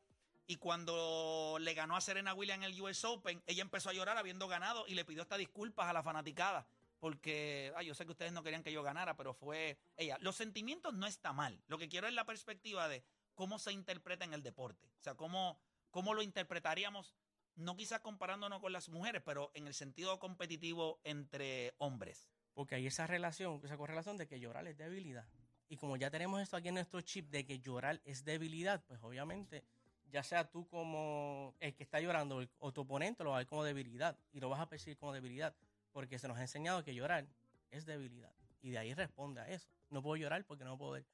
y 0.46 0.56
cuando 0.56 1.58
le 1.60 1.74
ganó 1.74 1.94
a 1.96 2.00
Serena 2.00 2.32
Williams 2.34 2.64
en 2.64 2.72
el 2.72 2.80
US 2.80 3.04
Open, 3.04 3.42
ella 3.46 3.62
empezó 3.62 3.90
a 3.90 3.92
llorar 3.92 4.16
habiendo 4.16 4.48
ganado 4.48 4.86
y 4.88 4.94
le 4.94 5.04
pidió 5.04 5.22
hasta 5.22 5.36
disculpas 5.36 5.88
a 5.88 5.92
la 5.92 6.02
fanaticada. 6.02 6.66
Porque, 7.00 7.72
ay, 7.76 7.86
yo 7.86 7.94
sé 7.94 8.04
que 8.06 8.12
ustedes 8.12 8.32
no 8.32 8.42
querían 8.42 8.62
que 8.62 8.72
yo 8.72 8.82
ganara, 8.82 9.14
pero 9.16 9.34
fue 9.34 9.78
ella. 9.96 10.16
Los 10.20 10.36
sentimientos 10.36 10.94
no 10.94 11.06
está 11.06 11.32
mal. 11.32 11.62
Lo 11.68 11.78
que 11.78 11.88
quiero 11.88 12.08
es 12.08 12.14
la 12.14 12.24
perspectiva 12.24 12.88
de 12.88 13.04
cómo 13.34 13.58
se 13.58 13.72
interpreta 13.72 14.24
en 14.24 14.32
el 14.34 14.42
deporte. 14.42 14.88
O 14.98 15.02
sea, 15.02 15.14
cómo, 15.14 15.60
cómo 15.98 16.14
lo 16.14 16.22
interpretaríamos, 16.22 17.12
no 17.56 17.74
quizás 17.74 17.98
comparándonos 17.98 18.60
con 18.60 18.72
las 18.72 18.88
mujeres, 18.88 19.20
pero 19.24 19.50
en 19.54 19.66
el 19.66 19.74
sentido 19.74 20.20
competitivo 20.20 21.00
entre 21.02 21.74
hombres. 21.78 22.30
Porque 22.54 22.76
hay 22.76 22.86
esa 22.86 23.08
relación, 23.08 23.60
esa 23.64 23.76
correlación 23.76 24.16
de 24.16 24.28
que 24.28 24.38
llorar 24.38 24.68
es 24.68 24.78
debilidad. 24.78 25.26
Y 25.68 25.76
como 25.76 25.96
ya 25.96 26.08
tenemos 26.08 26.40
esto 26.40 26.56
aquí 26.56 26.68
en 26.68 26.74
nuestro 26.74 27.00
chip 27.00 27.30
de 27.30 27.44
que 27.44 27.58
llorar 27.58 28.00
es 28.04 28.24
debilidad, 28.24 28.84
pues 28.86 29.02
obviamente, 29.02 29.64
ya 30.06 30.22
sea 30.22 30.48
tú 30.48 30.68
como 30.68 31.56
el 31.58 31.74
que 31.74 31.82
está 31.82 31.98
llorando 31.98 32.48
o 32.60 32.72
tu 32.72 32.82
oponente, 32.82 33.24
lo 33.24 33.30
va 33.30 33.38
a 33.38 33.40
ver 33.40 33.48
como 33.48 33.64
debilidad 33.64 34.16
y 34.30 34.38
lo 34.38 34.48
vas 34.48 34.60
a 34.60 34.68
percibir 34.68 34.96
como 34.98 35.12
debilidad, 35.12 35.56
porque 35.90 36.20
se 36.20 36.28
nos 36.28 36.38
ha 36.38 36.42
enseñado 36.42 36.84
que 36.84 36.94
llorar 36.94 37.26
es 37.72 37.86
debilidad. 37.86 38.32
Y 38.62 38.70
de 38.70 38.78
ahí 38.78 38.94
responde 38.94 39.40
a 39.40 39.48
eso. 39.48 39.68
No 39.90 40.00
puedo 40.00 40.14
llorar 40.14 40.44
porque 40.44 40.62
no 40.62 40.78
puedo 40.78 40.92
ver 40.92 41.06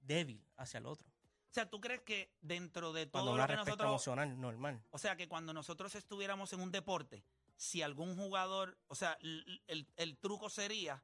débil 0.00 0.42
hacia 0.56 0.78
el 0.78 0.86
otro. 0.86 1.06
O 1.50 1.52
sea, 1.52 1.68
¿tú 1.68 1.80
crees 1.80 2.02
que 2.02 2.32
dentro 2.40 2.92
de 2.92 3.08
Cuando 3.08 3.32
todo 3.32 3.34
una 3.34 3.46
lo 3.46 3.48
que 3.48 3.56
nosotros... 3.56 3.88
emocional 3.88 4.40
normal. 4.40 4.82
O 4.90 4.98
sea, 4.98 5.16
que 5.16 5.28
cuando 5.28 5.52
nosotros 5.52 5.94
estuviéramos 5.96 6.52
en 6.52 6.60
un 6.60 6.70
deporte, 6.70 7.24
si 7.56 7.82
algún 7.82 8.16
jugador, 8.16 8.78
o 8.86 8.94
sea, 8.94 9.18
el, 9.20 9.88
el 9.96 10.16
truco 10.18 10.48
sería 10.48 11.02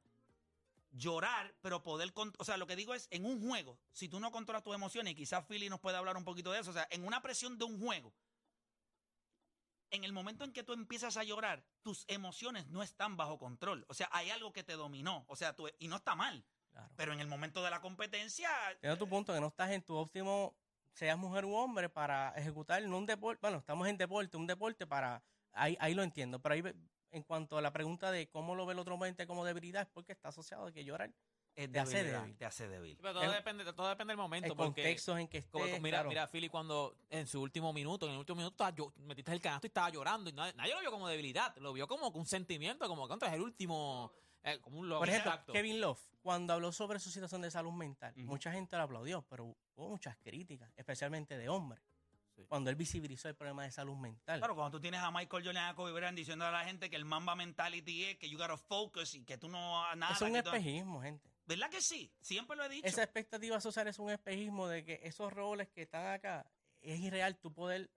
llorar, 0.91 1.53
pero 1.61 1.83
poder, 1.83 2.11
o 2.15 2.43
sea, 2.43 2.57
lo 2.57 2.67
que 2.67 2.75
digo 2.75 2.93
es, 2.93 3.07
en 3.11 3.25
un 3.25 3.45
juego, 3.45 3.77
si 3.91 4.09
tú 4.09 4.19
no 4.19 4.31
controlas 4.31 4.63
tus 4.63 4.75
emociones, 4.75 5.13
y 5.13 5.15
quizás 5.15 5.45
Philly 5.45 5.69
nos 5.69 5.79
puede 5.79 5.97
hablar 5.97 6.17
un 6.17 6.23
poquito 6.23 6.51
de 6.51 6.59
eso, 6.59 6.71
o 6.71 6.73
sea, 6.73 6.87
en 6.89 7.05
una 7.05 7.21
presión 7.21 7.57
de 7.57 7.65
un 7.65 7.79
juego, 7.79 8.13
en 9.91 10.03
el 10.03 10.11
momento 10.11 10.43
en 10.43 10.51
que 10.51 10.63
tú 10.63 10.73
empiezas 10.73 11.17
a 11.17 11.23
llorar, 11.23 11.63
tus 11.81 12.03
emociones 12.07 12.67
no 12.67 12.83
están 12.83 13.15
bajo 13.15 13.37
control, 13.37 13.85
o 13.89 13.93
sea, 13.93 14.09
hay 14.11 14.29
algo 14.29 14.51
que 14.53 14.63
te 14.63 14.73
dominó, 14.73 15.25
o 15.27 15.35
sea, 15.35 15.55
tú, 15.55 15.67
y 15.79 15.87
no 15.87 15.97
está 15.97 16.15
mal, 16.15 16.43
Claro. 16.77 16.93
pero 16.95 17.13
en 17.13 17.19
el 17.19 17.27
momento 17.27 17.63
de 17.63 17.69
la 17.71 17.81
competencia, 17.81 18.49
Entiendo 18.71 18.97
tu 18.97 19.07
punto 19.09 19.33
que 19.33 19.39
no 19.41 19.47
estás 19.47 19.71
en 19.71 19.81
tu 19.81 19.95
óptimo, 19.95 20.55
seas 20.93 21.17
mujer 21.17 21.45
u 21.45 21.53
hombre, 21.55 21.89
para 21.89 22.33
ejecutar 22.35 22.81
en 22.81 22.93
un 22.93 23.05
deporte. 23.05 23.39
Bueno, 23.41 23.57
estamos 23.57 23.87
en 23.87 23.97
deporte, 23.97 24.37
un 24.37 24.47
deporte 24.47 24.85
para. 24.87 25.21
Ahí, 25.53 25.75
ahí 25.79 25.93
lo 25.93 26.03
entiendo. 26.03 26.39
Pero 26.39 26.53
ahí, 26.53 26.61
ve- 26.61 26.75
en 27.11 27.23
cuanto 27.23 27.57
a 27.57 27.61
la 27.61 27.71
pregunta 27.71 28.11
de 28.11 28.27
cómo 28.29 28.53
lo 28.55 28.65
ve 28.65 28.73
el 28.73 28.79
otro 28.79 28.95
oponente 28.95 29.25
como 29.25 29.43
debilidad, 29.45 29.81
es 29.83 29.87
porque 29.87 30.11
está 30.11 30.29
asociado 30.29 30.67
a 30.67 30.71
que 30.71 30.83
llorar. 30.83 31.11
es 31.55 31.71
Te 31.71 31.79
hace 31.79 32.03
débil. 32.03 32.37
te 32.37 32.45
hace 32.45 32.67
débil. 32.67 32.95
Pero 33.01 33.13
todo 33.13 33.23
En- 33.23 33.31
depende, 33.31 33.73
todo 33.73 33.89
depende 33.89 34.11
del 34.11 34.17
momento. 34.17 34.45
El 34.51 34.55
porque 34.55 34.83
contexto 34.83 35.17
en 35.17 35.27
que 35.27 35.39
esté. 35.39 35.49
como- 35.49 35.65
como- 35.65 35.79
mira, 35.81 35.97
claro. 35.97 36.09
mira, 36.09 36.27
Philly 36.27 36.49
cuando 36.49 36.95
en 37.09 37.25
su 37.25 37.41
último 37.41 37.73
minuto, 37.73 38.05
en 38.05 38.11
el 38.11 38.19
último 38.19 38.35
minuto 38.35 38.53
estaba 38.53 38.69
yo- 38.75 38.93
metiste 38.97 39.31
el 39.33 39.41
canasto 39.41 39.65
y 39.65 39.69
estaba 39.69 39.89
llorando. 39.89 40.29
Y 40.29 40.33
nadie, 40.33 40.53
nadie 40.53 40.73
lo 40.75 40.81
vio 40.81 40.91
como 40.91 41.07
debilidad, 41.07 41.55
lo 41.57 41.73
vio 41.73 41.87
como 41.87 42.09
un 42.09 42.25
sentimiento, 42.27 42.87
como 42.87 43.07
contra 43.07 43.33
el 43.33 43.41
último, 43.41 44.11
eh, 44.53 44.59
como 44.61 44.79
un 44.79 44.87
logro. 44.89 44.99
Por 45.01 45.09
ejemplo, 45.09 45.31
Exacto. 45.31 45.53
Kevin 45.53 45.81
Love, 45.81 45.99
cuando 46.21 46.53
habló 46.53 46.71
sobre 46.71 46.99
su 46.99 47.09
situación 47.11 47.41
de 47.41 47.51
salud 47.51 47.71
mental, 47.73 48.13
mucha 48.17 48.51
gente 48.51 48.75
lo 48.77 48.83
aplaudió, 48.83 49.21
pero 49.23 49.45
hubo 49.75 49.89
muchas 49.89 50.17
críticas, 50.17 50.71
especialmente 50.75 51.37
de 51.37 51.49
hombres. 51.49 51.81
Sí. 52.35 52.45
Cuando 52.47 52.69
él 52.69 52.75
visibilizó 52.75 53.27
el 53.29 53.35
problema 53.35 53.63
de 53.63 53.71
salud 53.71 53.95
mental. 53.97 54.39
Claro, 54.39 54.53
cuando 54.53 54.77
tú 54.77 54.81
tienes 54.81 54.99
a 55.01 55.09
Michael 55.09 55.43
Jordan 55.43 55.67
y 55.67 55.69
a 55.71 55.73
Kobe 55.75 55.91
Bryant 55.91 56.15
diciendo 56.15 56.45
a 56.45 56.51
la 56.51 56.63
gente 56.65 56.87
que 56.89 56.95
el 56.95 57.03
Mamba 57.03 57.35
mentality 57.35 58.05
es 58.05 58.17
que 58.17 58.29
you 58.29 58.37
gotta 58.37 58.57
focus 58.57 59.15
y 59.15 59.23
que 59.25 59.39
tú 59.39 59.49
no 59.49 59.95
nada. 59.95 60.13
es 60.13 60.21
un 60.21 60.31
tú- 60.33 60.37
espejismo, 60.37 61.01
gente. 61.01 61.27
¿Verdad 61.47 61.69
que 61.71 61.81
sí? 61.81 62.11
Siempre 62.21 62.55
lo 62.55 62.65
he 62.65 62.69
dicho. 62.69 62.85
Esa 62.87 63.01
expectativa 63.03 63.59
social 63.59 63.87
es 63.87 63.97
un 63.97 64.11
espejismo 64.11 64.67
de 64.67 64.83
que 64.83 64.99
esos 65.03 65.33
roles 65.33 65.69
que 65.69 65.83
están 65.83 66.05
acá 66.05 66.45
es 66.81 66.99
irreal 66.99 67.37
tú 67.37 67.51
poder 67.53 67.89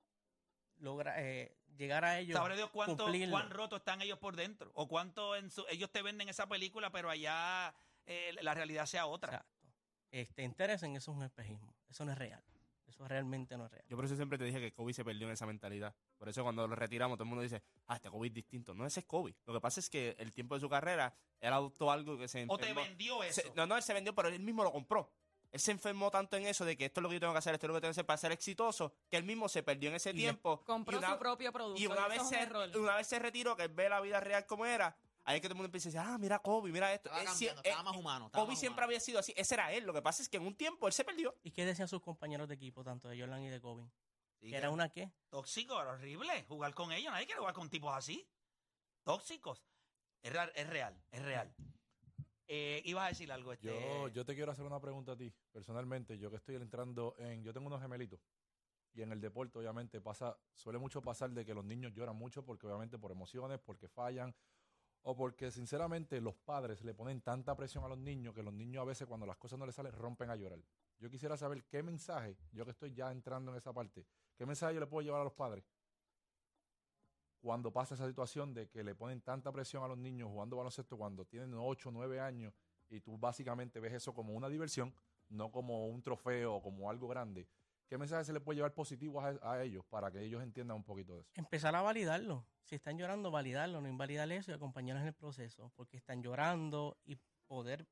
lograr 0.79 1.17
eh, 1.19 1.55
llegar 1.81 2.05
a 2.05 2.19
ellos. 2.19 2.37
Sabrá 2.37 2.55
Dios 2.55 2.71
cuánto, 2.71 3.05
cumplirlo. 3.05 3.33
cuán 3.33 3.51
rotos 3.51 3.79
están 3.81 4.01
ellos 4.03 4.19
por 4.19 4.37
dentro. 4.37 4.71
O 4.75 4.87
cuánto 4.87 5.35
en 5.35 5.51
su- 5.51 5.67
ellos 5.69 5.91
te 5.91 6.03
venden 6.03 6.29
esa 6.29 6.47
película, 6.49 6.91
pero 6.93 7.11
allá 7.11 7.75
eh, 8.07 8.35
la 8.43 8.55
realidad 8.55 8.87
sea 8.87 9.07
otra. 9.07 9.31
Exacto. 9.33 9.69
Este, 10.13 10.43
interesen, 10.43 10.95
eso 10.97 11.11
es 11.13 11.17
un 11.17 11.23
espejismo. 11.25 11.75
Eso 11.89 12.05
no 12.05 12.13
es 12.13 12.19
real. 12.19 12.43
Eso 12.87 13.07
realmente 13.07 13.57
no 13.57 13.67
es 13.67 13.71
real. 13.71 13.85
Yo 13.89 13.97
por 13.97 14.05
eso 14.05 14.17
siempre 14.17 14.37
te 14.37 14.43
dije 14.45 14.59
que 14.61 14.73
Kobe 14.73 14.93
se 14.93 15.05
perdió 15.05 15.27
en 15.29 15.33
esa 15.33 15.47
mentalidad. 15.47 15.95
Por 16.19 16.29
eso 16.29 16.43
cuando 16.43 16.67
lo 16.67 16.75
retiramos 16.75 17.17
todo 17.17 17.23
el 17.23 17.29
mundo 17.29 17.43
dice, 17.43 17.63
ah, 17.87 17.95
este 17.97 18.11
Kobe 18.11 18.27
es 18.29 18.35
distinto. 18.35 18.75
No, 18.75 18.85
ese 18.85 19.01
es 19.01 19.07
Kobe. 19.07 19.37
Lo 19.47 19.55
que 19.55 19.61
pasa 19.61 19.79
es 19.81 19.89
que 19.89 20.17
el 20.19 20.33
tiempo 20.33 20.57
de 20.57 20.61
su 20.61 20.69
carrera, 20.69 21.15
él 21.39 21.53
adoptó 21.53 21.91
algo 21.93 22.19
que 22.19 22.27
se 22.27 22.45
o 22.49 22.59
te 22.59 22.75
vendió 22.75 23.23
eso. 23.23 23.41
Se- 23.43 23.53
no, 23.55 23.67
no, 23.67 23.77
él 23.77 23.83
se 23.85 23.95
vendió, 23.95 24.13
pero 24.15 24.29
él 24.29 24.41
mismo 24.41 24.65
lo 24.65 24.73
compró. 24.73 25.09
Él 25.53 25.59
se 25.61 25.73
enfermó 25.73 26.11
tanto 26.11 26.37
en 26.37 26.47
eso 26.47 26.65
de 26.65 26.77
que 26.77 26.85
esto 26.85 27.01
es 27.01 27.03
lo 27.03 27.09
que 27.09 27.17
yo 27.17 27.21
tengo 27.21 27.33
que 27.33 27.39
hacer, 27.41 27.55
esto 27.55 27.67
es 27.67 27.69
lo 27.69 27.75
que 27.75 27.81
tengo 27.81 27.89
que 27.91 27.95
hacer 27.95 28.07
para 28.07 28.17
ser 28.19 28.31
exitoso, 28.33 28.93
que 29.09 29.17
él 29.17 29.25
mismo 29.25 29.49
se 29.49 29.63
perdió 29.65 29.91
en 29.91 29.97
ese 29.97 30.11
Y 30.11 30.15
tiempo. 30.15 30.63
Compró 30.65 30.95
y 30.95 30.99
una, 30.99 31.13
su 31.13 31.19
propio 31.19 31.53
producto. 31.53 31.81
y 31.83 31.87
una 31.87 32.07
vez, 32.07 32.21
un 32.23 32.29
se, 32.29 32.41
error. 32.41 32.71
una 32.77 32.95
vez 32.97 33.07
se 33.09 33.19
retiró, 33.19 33.57
que 33.57 33.65
él 33.65 33.69
ve 33.71 33.89
la 33.89 34.01
vida 34.01 34.21
real 34.21 34.47
como 34.47 34.65
era, 34.65 34.97
ahí 35.25 35.37
es 35.37 35.43
que 35.43 35.49
todo 35.49 35.55
el 35.55 35.57
mundo 35.57 35.67
empieza 35.67 35.89
a 35.89 35.93
decir, 35.93 36.13
ah, 36.15 36.19
mira 36.19 36.39
Kobe, 36.39 36.71
mira 36.71 36.93
esto. 36.95 37.09
Estaba 37.09 37.23
Él 37.23 37.27
cambiando, 37.27 37.63
eh, 37.63 37.69
estaba 37.69 37.83
más 37.83 37.97
humano. 37.97 38.27
estaba 38.27 38.45
Kobe 38.45 38.53
más 38.53 38.61
siempre 38.61 38.75
humano. 38.79 38.87
había 38.87 39.01
sido 39.01 39.19
así. 39.19 39.35
Ese 39.37 39.55
era 39.55 39.73
él. 39.73 39.85
Lo 39.85 39.93
que 39.93 40.03
pasa 40.03 40.23
es 40.23 40.29
que 40.29 40.37
en 40.37 40.47
un 40.47 40.55
tiempo 40.55 40.87
él 40.87 40.93
se 40.93 41.03
perdió. 41.05 41.35
¿Y 41.43 41.51
qué 41.51 41.65
decían 41.67 41.89
sus 41.89 42.01
compañeros 42.01 42.47
de 42.47 42.55
equipo, 42.55 42.85
tanto 42.85 43.09
de 43.09 43.19
Jordan 43.19 43.43
y 43.43 43.49
de 43.49 43.61
Kobe? 43.61 43.91
Sí, 44.41 44.51
¿Que 44.51 44.57
era 44.57 44.71
una 44.71 44.89
qué? 44.89 45.11
Tóxico, 45.29 45.81
era 45.83 45.91
horrible 45.93 46.45
jugar 46.49 46.73
con 46.75 46.93
ellos. 46.93 47.13
Nadie 47.13 47.27
quiere 47.27 47.41
jugar 47.41 47.55
con 47.55 47.69
tipos 47.69 47.93
así. 47.93 48.27
Tóxicos. 49.03 49.65
Es, 50.23 50.33
real, 50.33 50.53
es 50.55 50.67
real, 50.69 51.03
es 51.11 51.23
real. 51.23 51.53
Eh, 52.53 52.83
ibas 52.85 53.05
a 53.05 53.09
decir 53.11 53.31
algo, 53.31 53.53
este. 53.53 53.69
Yo, 53.69 54.09
yo 54.09 54.25
te 54.25 54.35
quiero 54.35 54.51
hacer 54.51 54.65
una 54.65 54.81
pregunta 54.81 55.13
a 55.13 55.17
ti, 55.17 55.33
personalmente. 55.53 56.19
Yo 56.19 56.31
que 56.31 56.37
estoy 56.37 56.57
entrando 56.57 57.15
en. 57.17 57.45
Yo 57.45 57.53
tengo 57.53 57.69
unos 57.69 57.81
gemelitos. 57.81 58.19
Y 58.93 59.03
en 59.03 59.13
el 59.13 59.21
deporte, 59.21 59.57
obviamente, 59.57 60.01
pasa, 60.01 60.37
suele 60.53 60.81
mucho 60.81 61.01
pasar 61.01 61.31
de 61.31 61.45
que 61.45 61.55
los 61.55 61.65
niños 61.65 61.93
lloran 61.95 62.17
mucho 62.17 62.45
porque, 62.45 62.67
obviamente, 62.67 62.99
por 62.99 63.13
emociones, 63.13 63.61
porque 63.61 63.87
fallan, 63.87 64.35
o 65.03 65.15
porque, 65.15 65.53
sinceramente, 65.53 66.21
los 66.21 66.35
padres 66.35 66.83
le 66.83 66.93
ponen 66.93 67.21
tanta 67.21 67.55
presión 67.55 67.85
a 67.85 67.89
los 67.89 67.99
niños 67.99 68.35
que 68.35 68.43
los 68.43 68.53
niños 68.53 68.83
a 68.83 68.85
veces, 68.85 69.07
cuando 69.07 69.27
las 69.27 69.37
cosas 69.37 69.57
no 69.57 69.65
les 69.65 69.77
salen, 69.77 69.93
rompen 69.93 70.29
a 70.29 70.35
llorar. 70.35 70.59
Yo 70.99 71.09
quisiera 71.09 71.37
saber 71.37 71.63
qué 71.67 71.85
mensaje, 71.85 72.37
yo 72.51 72.65
que 72.65 72.73
estoy 72.73 72.93
ya 72.93 73.13
entrando 73.13 73.53
en 73.53 73.59
esa 73.59 73.73
parte, 73.73 74.05
qué 74.37 74.45
mensaje 74.45 74.75
yo 74.75 74.81
le 74.81 74.89
puedo 74.89 75.03
llevar 75.03 75.21
a 75.21 75.25
los 75.25 75.35
padres 75.35 75.65
cuando 77.41 77.73
pasa 77.73 77.95
esa 77.95 78.07
situación 78.07 78.53
de 78.55 78.69
que 78.69 78.85
le 78.85 78.95
ponen 78.95 79.21
tanta 79.23 79.51
presión 79.51 79.83
a 79.83 79.89
los 79.89 79.99
niños 79.99 80.29
jugando 80.29 80.57
baloncesto 80.57 80.97
cuando 80.97 81.25
tienen 81.25 81.55
8, 81.55 81.91
9 81.91 82.21
años 82.21 82.53
y 82.91 83.01
tú 83.01 83.17
básicamente 83.17 83.81
ves 83.81 83.95
eso 83.95 84.13
como 84.13 84.35
una 84.35 84.49
diversión, 84.49 84.95
no 85.29 85.51
como 85.51 85.87
un 85.87 86.03
trofeo 86.03 86.55
o 86.55 86.63
como 86.63 86.91
algo 86.91 87.09
grande. 87.09 87.49
¿Qué 87.89 87.99
mensaje 87.99 88.25
se 88.25 88.33
le 88.33 88.41
puede 88.41 88.57
llevar 88.57 88.73
positivo 88.73 89.21
a, 89.21 89.63
ellos 89.65 89.85
para 89.87 90.13
que 90.13 90.21
ellos 90.23 90.43
entiendan 90.43 90.77
un 90.77 90.85
poquito 90.85 91.15
de 91.15 91.23
eso? 91.23 91.33
Empezar 91.35 91.75
a 91.75 91.83
validarlo. 91.83 92.47
Si 92.63 92.77
están 92.77 92.97
llorando, 92.97 93.33
validarlo, 93.33 93.81
no 93.81 93.89
invalidar 93.89 94.31
eso 94.31 94.53
y 94.53 94.55
acompañarlos 94.55 95.03
en 95.03 95.09
el 95.09 95.15
proceso, 95.15 95.73
porque 95.75 95.97
están 95.97 96.23
llorando 96.23 96.99
y 97.05 97.19
poder 97.49 97.89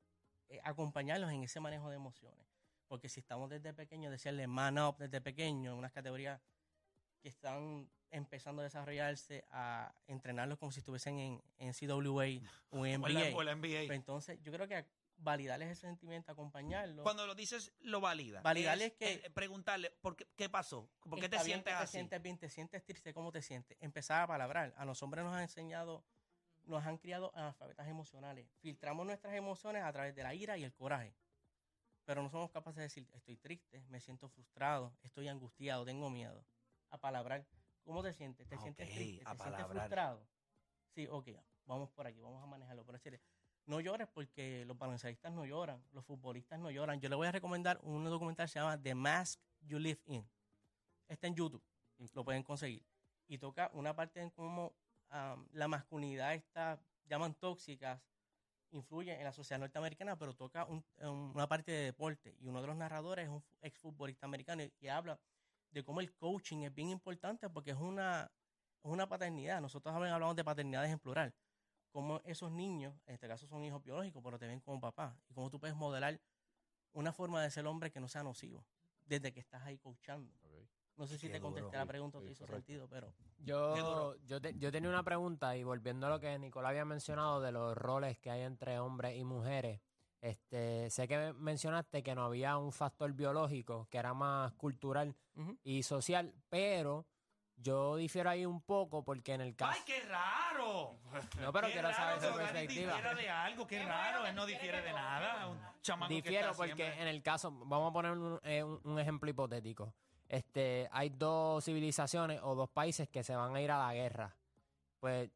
eh, 0.47 0.61
acompañarlos 0.63 1.31
en 1.31 1.43
ese 1.43 1.59
manejo 1.59 1.89
de 1.89 1.97
emociones. 1.97 2.47
Porque 2.87 3.09
si 3.09 3.19
estamos 3.19 3.49
desde 3.49 3.73
pequeños, 3.73 4.09
decirle 4.09 4.47
man 4.47 4.79
up 4.79 4.95
desde 4.97 5.19
pequeño, 5.19 5.75
unas 5.75 5.91
categorías 5.91 6.41
que 7.21 7.27
están 7.27 7.89
empezando 8.11 8.61
a 8.61 8.65
desarrollarse, 8.65 9.45
a 9.51 9.93
entrenarlos 10.07 10.57
como 10.57 10.71
si 10.71 10.79
estuviesen 10.79 11.19
en, 11.19 11.43
en 11.57 11.73
CWA 11.73 12.25
o 12.71 12.85
en 12.85 13.03
o 13.03 13.07
la- 13.07 13.35
o 13.35 13.43
la 13.43 13.51
NBA. 13.55 13.93
Entonces, 13.93 14.39
yo 14.41 14.51
creo 14.51 14.67
que 14.67 14.85
validarles 15.17 15.69
ese 15.69 15.81
sentimiento, 15.81 16.31
acompañarlos. 16.31 17.03
Cuando 17.03 17.27
lo 17.27 17.35
dices, 17.35 17.73
lo 17.81 17.99
valida. 17.99 18.41
Validarle 18.41 18.85
Es, 18.85 18.93
que- 18.93 19.13
eh, 19.25 19.29
preguntarle, 19.29 19.91
¿por 20.01 20.15
qué, 20.15 20.27
¿qué 20.35 20.49
pasó? 20.49 20.89
¿Por 21.03 21.19
qué 21.19 21.27
te 21.29 21.39
sientes 21.39 21.73
que 21.73 21.77
te 21.77 21.83
así? 21.83 21.91
sientes 21.93 22.21
bien, 22.21 22.37
te 22.37 22.49
sientes 22.49 22.83
triste, 22.85 23.13
¿cómo 23.13 23.31
te 23.31 23.41
sientes? 23.41 23.77
Empezar 23.81 24.21
a 24.23 24.27
palabrar. 24.27 24.73
A 24.77 24.85
los 24.85 25.03
hombres 25.03 25.25
nos 25.25 25.33
han 25.33 25.41
enseñado, 25.41 26.05
nos 26.63 26.85
han 26.85 26.97
criado 26.97 27.31
analfabetas 27.35 27.87
emocionales. 27.87 28.47
Filtramos 28.59 29.05
nuestras 29.05 29.33
emociones 29.33 29.83
a 29.83 29.91
través 29.91 30.15
de 30.15 30.23
la 30.23 30.33
ira 30.33 30.57
y 30.57 30.63
el 30.63 30.73
coraje. 30.73 31.13
Pero 32.05 32.23
no 32.23 32.29
somos 32.29 32.49
capaces 32.49 32.77
de 32.77 32.83
decir, 32.83 33.07
estoy 33.13 33.35
triste, 33.37 33.83
me 33.89 33.99
siento 33.99 34.29
frustrado, 34.29 34.93
estoy 35.03 35.27
angustiado, 35.27 35.85
tengo 35.85 36.09
miedo. 36.09 36.43
A 36.91 36.97
palabrar. 36.97 37.45
¿Cómo 37.89 38.03
te 38.03 38.13
sientes? 38.13 38.47
¿Te 38.47 38.55
Ok, 38.55 38.61
sientes 38.61 38.87
triste? 38.87 39.25
¿Te 39.25 39.37
sientes 39.37 39.65
frustrado? 39.65 40.21
Sí, 40.93 41.07
ok, 41.09 41.29
vamos 41.65 41.89
por 41.89 42.05
aquí, 42.05 42.21
vamos 42.21 42.43
a 42.43 42.45
manejarlo. 42.45 42.85
Pero 42.85 42.99
decir, 42.99 43.19
no 43.65 43.79
llores 43.79 44.07
porque 44.13 44.63
los 44.67 44.77
baloncestistas 44.77 45.31
no 45.33 45.43
lloran, 45.43 45.83
los 45.91 46.05
futbolistas 46.05 46.59
no 46.59 46.69
lloran. 46.69 47.01
Yo 47.01 47.09
le 47.09 47.15
voy 47.15 47.25
a 47.25 47.31
recomendar 47.31 47.79
un 47.81 48.05
documental 48.05 48.45
que 48.45 48.51
se 48.51 48.59
llama 48.59 48.79
The 48.79 48.93
Mask 48.93 49.39
You 49.61 49.79
Live 49.79 50.01
In. 50.05 50.29
Está 51.07 51.25
en 51.25 51.33
YouTube, 51.33 51.63
lo 52.13 52.23
pueden 52.23 52.43
conseguir. 52.43 52.85
Y 53.27 53.39
toca 53.39 53.71
una 53.73 53.95
parte 53.95 54.21
en 54.21 54.29
cómo 54.29 54.75
la 55.53 55.67
masculinidad 55.67 56.35
está, 56.35 56.79
llaman 57.05 57.33
tóxicas, 57.33 57.99
influye 58.69 59.17
en 59.17 59.23
la 59.23 59.33
sociedad 59.33 59.59
norteamericana, 59.59 60.15
pero 60.15 60.35
toca 60.35 60.65
un- 60.65 60.85
un- 60.99 61.31
una 61.33 61.47
parte 61.47 61.71
de 61.71 61.85
deporte. 61.85 62.35
Y 62.39 62.45
uno 62.49 62.61
de 62.61 62.67
los 62.67 62.75
narradores 62.75 63.25
es 63.25 63.31
un 63.31 63.41
fu- 63.41 63.57
exfutbolista 63.61 64.27
americano 64.27 64.61
y, 64.61 64.71
y 64.79 64.87
habla 64.89 65.19
de 65.71 65.83
cómo 65.83 65.99
el 66.01 66.13
coaching 66.15 66.63
es 66.63 66.73
bien 66.73 66.89
importante 66.89 67.49
porque 67.49 67.71
es 67.71 67.77
una, 67.77 68.31
es 68.83 68.91
una 68.91 69.07
paternidad. 69.07 69.61
Nosotros 69.61 69.93
hablamos 69.95 70.35
de 70.35 70.43
paternidades 70.43 70.91
en 70.91 70.99
plural. 70.99 71.33
Cómo 71.91 72.21
esos 72.23 72.51
niños, 72.51 72.95
en 73.07 73.15
este 73.15 73.27
caso 73.27 73.47
son 73.47 73.63
hijos 73.63 73.83
biológicos, 73.83 74.21
pero 74.23 74.37
te 74.37 74.47
ven 74.47 74.59
como 74.59 74.79
papá. 74.79 75.17
Y 75.27 75.33
cómo 75.33 75.49
tú 75.49 75.59
puedes 75.59 75.75
modelar 75.75 76.19
una 76.93 77.11
forma 77.13 77.41
de 77.41 77.49
ser 77.51 77.65
hombre 77.67 77.91
que 77.91 77.99
no 77.99 78.07
sea 78.07 78.23
nocivo 78.23 78.65
desde 79.05 79.31
que 79.33 79.39
estás 79.39 79.63
ahí 79.63 79.77
coachando. 79.79 80.33
No 80.95 81.07
sé 81.07 81.17
si 81.17 81.27
Qué 81.27 81.33
te 81.33 81.39
contesté 81.41 81.67
duro. 81.67 81.79
la 81.79 81.85
pregunta 81.85 82.17
o 82.17 82.21
sí, 82.21 82.27
te 82.27 82.31
hizo 82.33 82.45
correcto. 82.45 82.65
sentido, 82.67 82.87
pero. 82.89 83.13
Yo, 83.37 84.15
yo, 84.25 84.41
te- 84.41 84.53
yo 84.57 84.71
tenía 84.71 84.89
una 84.89 85.03
pregunta 85.03 85.55
y 85.55 85.63
volviendo 85.63 86.07
a 86.07 86.09
lo 86.09 86.19
que 86.19 86.37
Nicolás 86.37 86.71
había 86.71 86.83
mencionado 86.85 87.39
de 87.41 87.51
los 87.53 87.75
roles 87.77 88.19
que 88.19 88.29
hay 88.29 88.41
entre 88.41 88.79
hombres 88.79 89.15
y 89.17 89.23
mujeres, 89.23 89.81
este, 90.21 90.89
sé 90.89 91.07
que 91.07 91.33
mencionaste 91.33 92.03
que 92.03 92.13
no 92.15 92.25
había 92.25 92.57
un 92.57 92.71
factor 92.71 93.11
biológico, 93.13 93.87
que 93.89 93.97
era 93.97 94.13
más 94.13 94.53
cultural 94.53 95.15
y 95.63 95.83
social, 95.83 96.33
pero 96.49 97.05
Yo 97.61 97.97
difiero 97.97 98.29
ahí 98.29 98.45
un 98.45 98.61
poco 98.61 99.03
porque 99.03 99.33
en 99.33 99.41
el 99.41 99.53
caso... 99.53 99.73
¡Ay, 99.75 99.81
qué 99.85 99.99
raro! 100.07 100.95
No, 101.41 101.51
pero 101.51 101.67
Qué 101.67 101.73
quiero 101.73 101.91
saber 101.91 102.21
su 102.21 102.33
perspectiva. 102.37 102.93
difiera 102.93 103.13
de 103.13 103.29
algo, 103.29 103.67
qué 103.67 103.83
raro, 103.83 104.25
él 104.25 104.33
no 104.33 104.45
difiere 104.45 104.81
de 104.81 104.93
nada. 104.93 105.45
Un 105.47 105.59
chamaco 105.81 106.13
Difiero 106.13 106.53
porque 106.55 106.73
siempre- 106.73 107.01
en 107.01 107.07
el 107.09 107.21
caso, 107.21 107.51
vamos 107.51 107.89
a 107.89 107.93
poner 107.93 108.11
un, 108.13 108.39
eh, 108.43 108.63
un- 108.63 108.79
un 108.85 108.97
ejemplo 108.97 109.29
hipotético. 109.29 109.93
Este, 110.29 110.87
hay 110.93 111.09
dos 111.09 111.65
civilizaciones 111.65 112.39
o 112.43 112.55
dos 112.55 112.69
países 112.69 113.09
que 113.09 113.23
se 113.23 113.35
van 113.35 113.53
a 113.53 113.59
ir 113.59 113.71
a 113.71 113.87
la 113.87 113.93
guerra. 113.93 114.33
Pues 115.01 115.29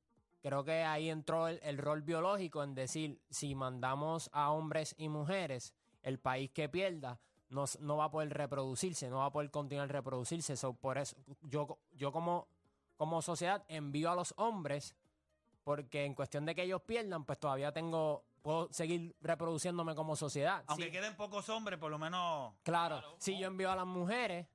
creo 0.43 0.63
que 0.63 0.83
ahí 0.83 1.09
entró 1.09 1.47
el, 1.47 1.59
el 1.63 1.77
rol 1.77 2.03
biológico 2.03 2.61
en 2.63 2.75
decir, 2.75 3.19
si 3.29 3.55
mandamos 3.55 4.29
a 4.33 4.51
hombres 4.51 4.93
y 4.97 5.09
mujeres, 5.09 5.73
el 6.03 6.19
país 6.19 6.51
que 6.51 6.67
pierda 6.69 7.19
no, 7.49 7.65
no 7.79 7.97
va 7.97 8.05
a 8.05 8.11
poder 8.11 8.29
reproducirse, 8.33 9.09
no 9.09 9.19
va 9.19 9.25
a 9.27 9.31
poder 9.31 9.49
continuar 9.49 9.89
reproducirse. 9.89 10.57
So, 10.57 10.73
por 10.73 10.97
eso, 10.97 11.15
yo, 11.43 11.79
yo 11.93 12.11
como, 12.11 12.47
como 12.97 13.21
sociedad 13.21 13.63
envío 13.69 14.11
a 14.11 14.15
los 14.15 14.33
hombres 14.37 14.95
porque 15.63 16.03
en 16.03 16.13
cuestión 16.13 16.45
de 16.45 16.55
que 16.55 16.63
ellos 16.63 16.81
pierdan, 16.81 17.23
pues 17.23 17.39
todavía 17.39 17.71
tengo, 17.71 18.25
puedo 18.41 18.67
seguir 18.73 19.15
reproduciéndome 19.21 19.95
como 19.95 20.17
sociedad. 20.17 20.63
Aunque 20.67 20.85
Sí, 20.85 20.91
queden 20.91 21.15
pocos 21.15 21.47
hombres, 21.47 21.79
por 21.79 21.89
lo 21.89 21.97
menos... 21.97 22.53
claro, 22.63 23.01
si 23.17 23.37
yo 23.39 23.47
envío 23.47 23.71
a 23.71 23.75
las 23.77 23.85
mujeres, 23.85 24.45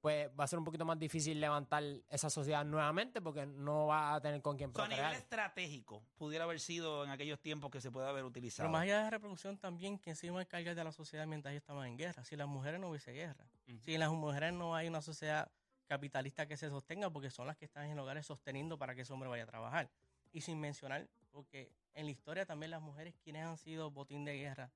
pues 0.00 0.30
va 0.38 0.44
a 0.44 0.46
ser 0.46 0.58
un 0.58 0.64
poquito 0.64 0.84
más 0.86 0.98
difícil 0.98 1.38
levantar 1.40 1.82
esa 2.08 2.30
sociedad 2.30 2.64
nuevamente 2.64 3.20
porque 3.20 3.44
no 3.44 3.86
va 3.86 4.14
a 4.14 4.20
tener 4.20 4.40
con 4.40 4.56
quién 4.56 4.70
O 4.70 4.74
sea, 4.74 4.84
a 4.84 4.88
nivel 4.88 5.12
estratégico, 5.12 6.02
pudiera 6.16 6.44
haber 6.44 6.58
sido 6.58 7.04
en 7.04 7.10
aquellos 7.10 7.38
tiempos 7.40 7.70
que 7.70 7.80
se 7.82 7.90
puede 7.90 8.08
haber 8.08 8.24
utilizado. 8.24 8.64
Pero 8.66 8.72
más 8.72 8.82
allá 8.82 8.98
de 8.98 9.04
la 9.04 9.10
reproducción 9.10 9.58
también, 9.58 9.98
¿quién 9.98 10.16
se 10.16 10.26
iba 10.26 10.38
a 10.38 10.42
encargar 10.42 10.74
de 10.74 10.84
la 10.84 10.92
sociedad 10.92 11.26
mientras 11.26 11.52
ellos 11.52 11.62
estaban 11.62 11.86
en 11.86 11.98
guerra? 11.98 12.24
Si 12.24 12.34
las 12.36 12.48
mujeres 12.48 12.80
no 12.80 12.88
hubiese 12.88 13.12
guerra. 13.12 13.46
Si 13.84 13.94
en 13.94 14.00
las 14.00 14.10
mujeres 14.10 14.52
no 14.54 14.74
hay 14.74 14.88
una 14.88 15.02
sociedad 15.02 15.50
capitalista 15.86 16.46
que 16.46 16.56
se 16.56 16.68
sostenga, 16.70 17.10
porque 17.10 17.30
son 17.30 17.46
las 17.46 17.56
que 17.56 17.66
están 17.66 17.86
en 17.86 17.98
hogares 17.98 18.24
sosteniendo 18.24 18.78
para 18.78 18.94
que 18.94 19.02
ese 19.02 19.12
hombre 19.12 19.28
vaya 19.28 19.42
a 19.42 19.46
trabajar. 19.46 19.90
Y 20.32 20.40
sin 20.40 20.60
mencionar, 20.60 21.08
porque 21.30 21.72
en 21.92 22.06
la 22.06 22.12
historia 22.12 22.46
también 22.46 22.70
las 22.70 22.80
mujeres 22.80 23.14
quienes 23.22 23.44
han 23.44 23.58
sido 23.58 23.90
botín 23.90 24.24
de 24.24 24.36
guerra 24.38 24.70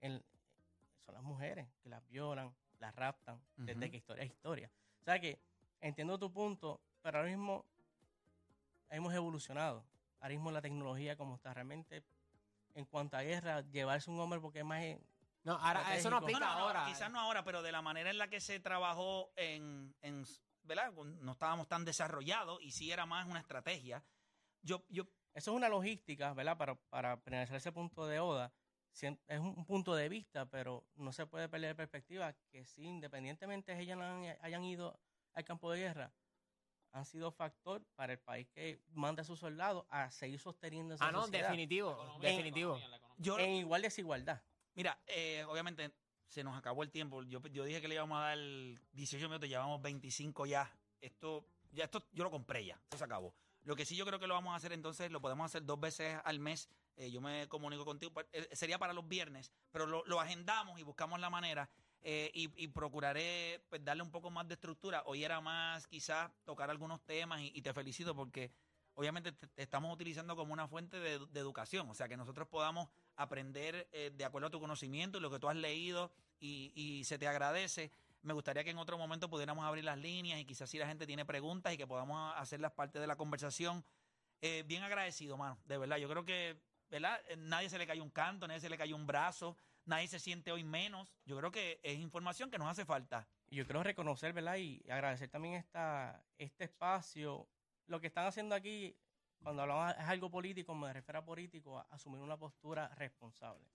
en- 0.00 0.22
son 1.04 1.14
las 1.14 1.22
mujeres 1.24 1.68
que 1.82 1.88
las 1.88 2.06
violan, 2.06 2.54
las 2.80 2.94
raptan, 2.96 3.40
desde 3.56 3.90
que 3.90 3.98
historia 3.98 4.24
es 4.24 4.30
historia. 4.30 4.70
O 5.00 5.04
sea 5.04 5.20
que 5.20 5.38
entiendo 5.80 6.18
tu 6.18 6.32
punto, 6.32 6.80
pero 7.02 7.18
ahora 7.18 7.30
mismo 7.30 7.64
hemos 8.88 9.14
evolucionado. 9.14 9.84
Ahora 10.20 10.34
mismo 10.34 10.50
la 10.50 10.60
tecnología 10.60 11.16
como 11.16 11.36
está 11.36 11.54
realmente 11.54 12.02
en 12.74 12.84
cuanto 12.84 13.16
a 13.16 13.22
guerra, 13.22 13.62
llevarse 13.62 14.10
un 14.10 14.20
hombre 14.20 14.40
porque 14.40 14.60
es 14.60 14.64
más... 14.64 14.82
No, 15.42 15.54
ahora, 15.54 15.96
eso 15.96 16.10
no 16.10 16.18
aplica 16.18 16.38
No, 16.38 16.46
no, 16.46 16.52
no, 16.52 16.60
ahora. 16.60 16.84
Quizás 16.86 17.10
no 17.10 17.18
ahora, 17.18 17.44
pero 17.44 17.62
de 17.62 17.72
la 17.72 17.80
manera 17.80 18.10
en 18.10 18.18
la 18.18 18.28
que 18.28 18.40
se 18.40 18.60
trabajó 18.60 19.30
en, 19.36 19.94
en 20.02 20.26
¿verdad? 20.64 20.92
No 20.92 21.32
estábamos 21.32 21.66
tan 21.66 21.84
desarrollados 21.84 22.60
y 22.62 22.70
sí 22.72 22.92
era 22.92 23.06
más 23.06 23.26
una 23.26 23.40
estrategia. 23.40 24.04
Yo, 24.62 24.84
yo, 24.88 25.04
Eso 25.32 25.50
es 25.50 25.56
una 25.56 25.68
logística, 25.68 26.34
¿verdad? 26.34 26.58
Para, 26.58 26.74
para 26.74 27.16
penalizar 27.18 27.56
ese 27.56 27.72
punto 27.72 28.06
de 28.06 28.20
Oda. 28.20 28.52
Es 28.92 29.38
un, 29.40 29.54
un 29.56 29.64
punto 29.64 29.94
de 29.94 30.08
vista, 30.08 30.46
pero 30.46 30.84
no 30.96 31.12
se 31.12 31.26
puede 31.26 31.48
perder 31.48 31.68
de 31.70 31.74
perspectiva 31.76 32.34
que 32.50 32.64
sí, 32.64 32.82
independientemente 32.84 33.78
ellas 33.78 33.96
no 33.96 34.04
han- 34.04 34.36
hayan 34.40 34.64
ido 34.64 34.98
al 35.32 35.44
campo 35.44 35.70
de 35.70 35.78
guerra, 35.80 36.12
han 36.92 37.04
sido 37.04 37.30
factor 37.30 37.82
para 37.94 38.12
el 38.14 38.18
país 38.18 38.48
que 38.48 38.82
manda 38.92 39.22
a 39.22 39.24
sus 39.24 39.38
soldados 39.38 39.86
a 39.90 40.10
seguir 40.10 40.40
sosteniendo 40.40 40.94
esa 40.94 41.06
Ah, 41.06 41.12
no, 41.12 41.22
sociedad 41.22 41.48
definitivo, 41.48 41.92
Economía, 41.92 42.28
definitivo. 42.30 42.70
economía, 42.72 42.88
la 42.88 42.96
economía. 42.96 43.22
yo 43.24 43.38
en 43.38 43.50
igual 43.52 43.82
desigualdad. 43.82 44.42
mira, 44.74 44.98
eh, 45.06 45.44
obviamente 45.48 45.92
se 46.26 46.42
nos 46.44 46.56
acabó 46.56 46.82
el 46.82 46.90
tiempo. 46.90 47.22
Yo, 47.24 47.40
yo 47.48 47.64
dije 47.64 47.80
que 47.80 47.88
le 47.88 47.94
íbamos 47.96 48.18
a 48.18 48.22
dar 48.26 48.38
18 48.92 49.28
minutos, 49.28 49.48
llevamos 49.48 49.80
25 49.82 50.46
ya. 50.46 50.70
Esto, 51.00 51.44
ya 51.72 51.84
esto 51.84 52.02
yo 52.12 52.22
lo 52.24 52.30
compré 52.30 52.64
ya, 52.66 52.74
esto 52.84 52.98
se 52.98 53.04
acabó. 53.04 53.34
Lo 53.62 53.74
que 53.76 53.84
sí 53.84 53.94
yo 53.96 54.04
creo 54.06 54.18
que 54.18 54.26
lo 54.26 54.34
vamos 54.34 54.52
a 54.52 54.56
hacer 54.56 54.72
entonces, 54.72 55.10
lo 55.10 55.20
podemos 55.20 55.44
hacer 55.46 55.64
dos 55.64 55.78
veces 55.80 56.18
al 56.24 56.38
mes. 56.40 56.68
Eh, 56.96 57.10
yo 57.10 57.20
me 57.20 57.48
comunico 57.48 57.84
contigo, 57.84 58.12
eh, 58.32 58.48
sería 58.52 58.78
para 58.78 58.92
los 58.92 59.08
viernes, 59.08 59.50
pero 59.70 59.86
lo, 59.86 60.04
lo 60.06 60.20
agendamos 60.20 60.78
y 60.78 60.82
buscamos 60.82 61.18
la 61.20 61.30
manera. 61.30 61.70
eh, 62.02 62.30
y, 62.32 62.50
y 62.62 62.68
procuraré 62.68 63.62
pues, 63.68 63.84
darle 63.84 64.02
un 64.02 64.10
poco 64.10 64.30
más 64.30 64.48
de 64.48 64.54
estructura. 64.54 65.02
Hoy 65.06 65.22
era 65.24 65.40
más 65.40 65.86
quizás 65.86 66.30
tocar 66.44 66.70
algunos 66.70 67.00
temas 67.04 67.40
y, 67.42 67.60
te 67.62 67.72
felicito 67.74 68.14
porque 68.14 68.52
obviamente 68.94 69.32
te, 69.32 69.48
estamos 69.56 69.92
utilizando 69.92 70.34
como 70.34 70.52
una 70.52 70.66
fuente 70.66 70.98
de, 70.98 71.18
de 71.18 71.40
educación, 71.40 71.88
o 71.90 71.94
sea, 71.94 72.08
que 72.08 72.16
nosotros 72.16 72.48
podamos 72.48 72.88
aprender 73.16 73.88
de 73.90 74.24
acuerdo 74.24 74.48
a 74.48 74.50
tu 74.50 74.60
conocimiento 74.60 75.18
y 75.18 75.20
lo 75.20 75.30
que 75.30 75.38
tú 75.38 75.48
has 75.48 75.56
leído 75.56 76.10
y, 76.38 76.72
y 76.74 77.04
se 77.04 77.18
te 77.18 77.28
agradece. 77.28 77.92
Me 78.22 78.34
gustaría 78.34 78.64
que 78.64 78.70
en 78.70 78.78
otro 78.78 78.98
momento 78.98 79.28
pudiéramos 79.30 79.64
abrir 79.64 79.84
las 79.84 79.98
líneas 79.98 80.40
y 80.40 80.44
quizás 80.44 80.68
si 80.68 80.78
la 80.78 80.86
gente 80.86 81.06
tiene 81.06 81.24
preguntas 81.24 81.72
y 81.72 81.76
que 81.78 81.86
podamos 81.86 82.34
hacerlas 82.36 82.72
parte 82.72 82.98
de 82.98 83.06
la 83.06 83.16
conversación. 83.16 83.84
Eh, 84.42 84.64
bien 84.66 84.82
agradecido, 84.82 85.36
mano, 85.36 85.58
de 85.66 85.76
verdad. 85.78 85.98
Yo 85.98 86.08
creo 86.08 86.24
que, 86.24 86.58
¿verdad? 86.90 87.20
Eh, 87.28 87.36
Nadie 87.36 87.70
se 87.70 87.78
le 87.78 87.86
cayó 87.86 88.02
un 88.02 88.10
canto, 88.10 88.46
nadie 88.46 88.60
se 88.60 88.68
le 88.68 88.76
cayó 88.76 88.96
un 88.96 89.06
brazo, 89.06 89.56
nadie 89.84 90.08
se 90.08 90.18
siente 90.18 90.52
hoy 90.52 90.64
menos. 90.64 91.14
Yo 91.24 91.36
creo 91.38 91.50
que 91.50 91.80
es 91.82 91.98
información 91.98 92.50
que 92.50 92.58
nos 92.58 92.68
hace 92.68 92.84
falta. 92.84 93.26
Yo 93.48 93.64
quiero 93.64 93.82
reconocer, 93.82 94.32
¿verdad? 94.32 94.56
Y 94.56 94.82
agradecer 94.90 95.28
también 95.28 95.54
esta, 95.54 96.22
este 96.38 96.64
espacio. 96.64 97.48
Lo 97.86 98.00
que 98.00 98.08
están 98.08 98.26
haciendo 98.26 98.54
aquí, 98.54 98.96
cuando 99.42 99.62
hablamos 99.62 99.94
es 99.96 100.08
algo 100.08 100.30
político, 100.30 100.74
me 100.74 100.92
refiero 100.92 101.20
a 101.20 101.24
político, 101.24 101.78
a 101.78 101.86
asumir 101.90 102.20
una 102.20 102.36
postura 102.36 102.88
responsable. 102.96 103.66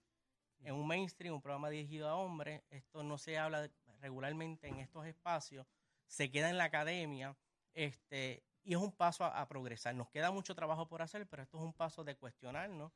En 0.63 0.73
un 0.73 0.87
mainstream, 0.87 1.35
un 1.35 1.41
programa 1.41 1.69
dirigido 1.69 2.07
a 2.09 2.15
hombres, 2.15 2.63
esto 2.69 3.03
no 3.03 3.17
se 3.17 3.37
habla 3.37 3.69
regularmente 3.99 4.67
en 4.67 4.79
estos 4.79 5.05
espacios, 5.05 5.67
se 6.07 6.31
queda 6.31 6.49
en 6.49 6.57
la 6.57 6.65
academia, 6.65 7.35
este, 7.73 8.43
y 8.63 8.73
es 8.73 8.79
un 8.79 8.93
paso 8.93 9.25
a, 9.25 9.41
a 9.41 9.47
progresar. 9.47 9.93
Nos 9.95 10.09
queda 10.09 10.31
mucho 10.31 10.55
trabajo 10.55 10.87
por 10.87 11.01
hacer, 11.01 11.27
pero 11.27 11.43
esto 11.43 11.57
es 11.57 11.63
un 11.63 11.73
paso 11.73 12.03
de 12.03 12.15
cuestionarnos 12.15 12.93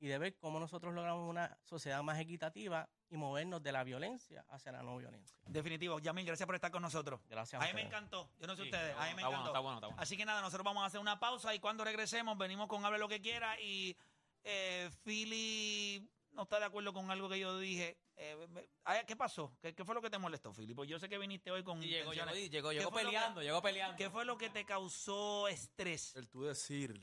y 0.00 0.06
de 0.08 0.18
ver 0.18 0.36
cómo 0.38 0.60
nosotros 0.60 0.94
logramos 0.94 1.28
una 1.28 1.58
sociedad 1.64 2.02
más 2.02 2.18
equitativa 2.20 2.88
y 3.10 3.16
movernos 3.16 3.62
de 3.62 3.72
la 3.72 3.82
violencia 3.84 4.44
hacia 4.48 4.70
la 4.72 4.82
no 4.82 4.96
violencia. 4.98 5.36
Definitivo. 5.46 5.98
Yamil, 5.98 6.24
gracias 6.26 6.46
por 6.46 6.54
estar 6.54 6.70
con 6.70 6.82
nosotros. 6.82 7.20
Gracias. 7.28 7.60
A 7.60 7.66
mí 7.66 7.72
me 7.74 7.82
encantó. 7.82 8.30
Yo 8.38 8.46
no 8.46 8.54
sé 8.54 8.62
Sí, 8.62 8.68
ustedes. 8.68 8.90
está 8.90 9.02
A 9.04 9.08
mí 9.08 9.14
me 9.14 9.22
bueno, 9.24 9.28
está 9.28 9.28
bueno, 9.28 9.38
encantó. 9.40 9.48
está 9.50 9.60
bueno, 9.60 9.76
está 9.78 9.86
bueno. 9.88 10.02
Así 10.02 10.16
que 10.16 10.24
nada, 10.24 10.40
nosotros 10.40 10.64
vamos 10.64 10.82
a 10.82 10.86
hacer 10.86 11.00
una 11.00 11.18
pausa 11.18 11.54
y 11.54 11.58
cuando 11.58 11.84
regresemos 11.84 12.36
venimos 12.38 12.68
con 12.68 12.84
Hable 12.84 12.98
lo 12.98 13.08
que 13.08 13.20
quiera 13.20 13.60
y 13.60 13.96
eh, 14.44 14.88
Philly 15.04 16.08
no 16.32 16.42
está 16.42 16.58
de 16.60 16.66
acuerdo 16.66 16.92
con 16.92 17.10
algo 17.10 17.28
que 17.28 17.38
yo 17.40 17.58
dije. 17.58 17.98
Eh, 18.16 18.46
me- 18.50 18.68
ay, 18.84 19.00
¿Qué 19.06 19.16
pasó? 19.16 19.56
¿Qué, 19.60 19.74
qué 19.74 19.84
fue 19.84 19.94
lo 19.94 20.02
que 20.02 20.10
te 20.10 20.18
molestó, 20.18 20.52
Philly? 20.52 20.74
Pues 20.74 20.88
yo 20.88 20.98
sé 20.98 21.08
que 21.08 21.18
viniste 21.18 21.50
hoy 21.50 21.62
con 21.64 21.80
Sí, 21.82 21.88
llegó, 21.88 22.12
llegó, 22.12 22.26
llegó, 22.32 22.68
¿Qué 22.70 22.76
llegó 22.78 22.90
lo 22.90 22.96
que- 22.96 23.04
peleando, 23.04 23.42
llegó 23.42 23.62
peleando. 23.62 23.96
¿Qué 23.96 24.10
fue 24.10 24.24
lo 24.24 24.36
que 24.38 24.50
te 24.50 24.64
causó 24.64 25.48
estrés? 25.48 26.14
El 26.16 26.28
tú 26.28 26.42
decir 26.44 27.00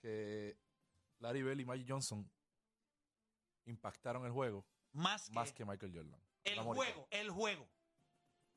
que 0.00 0.56
Larry 1.20 1.42
Bell 1.42 1.60
y 1.60 1.64
Mike 1.64 1.84
Johnson 1.88 2.30
impactaron 3.68 4.24
el 4.26 4.32
juego 4.32 4.66
Más 4.92 5.28
que, 5.28 5.34
más 5.34 5.52
que 5.52 5.64
Michael 5.64 5.92
Jordan. 5.94 6.20
el 6.44 6.56
Vamos 6.56 6.76
ahorita. 6.76 6.94
juego, 6.94 7.08
el 7.10 7.30
juego. 7.30 7.68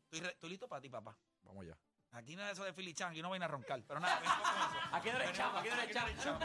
Estoy, 0.06 0.20
re- 0.28 0.34
estoy 0.34 0.50
listo 0.50 0.68
para 0.68 0.82
ti, 0.82 0.90
papá. 0.90 1.18
Vamos 1.44 1.64
allá. 1.64 1.78
Aquí 2.12 2.36
no 2.36 2.44
es 2.44 2.52
eso 2.52 2.64
de 2.66 2.74
Philly 2.74 2.94
Chan, 2.94 3.12
aquí 3.12 3.22
no 3.22 3.30
vayan 3.30 3.44
a 3.44 3.48
roncar. 3.48 3.82
Pero 3.88 4.00
nada, 4.00 4.16
venimos 4.20 4.38
con 4.50 4.58
eso. 4.58 4.96
Aquí 4.96 5.10
no 5.10 5.16
eres 5.18 5.32
chamo, 5.34 5.58
aquí 5.60 5.70
no 5.70 5.76
eres 5.76 5.86
aquí 5.86 6.00
no 6.00 6.08
eres 6.08 6.24
chamo. 6.24 6.40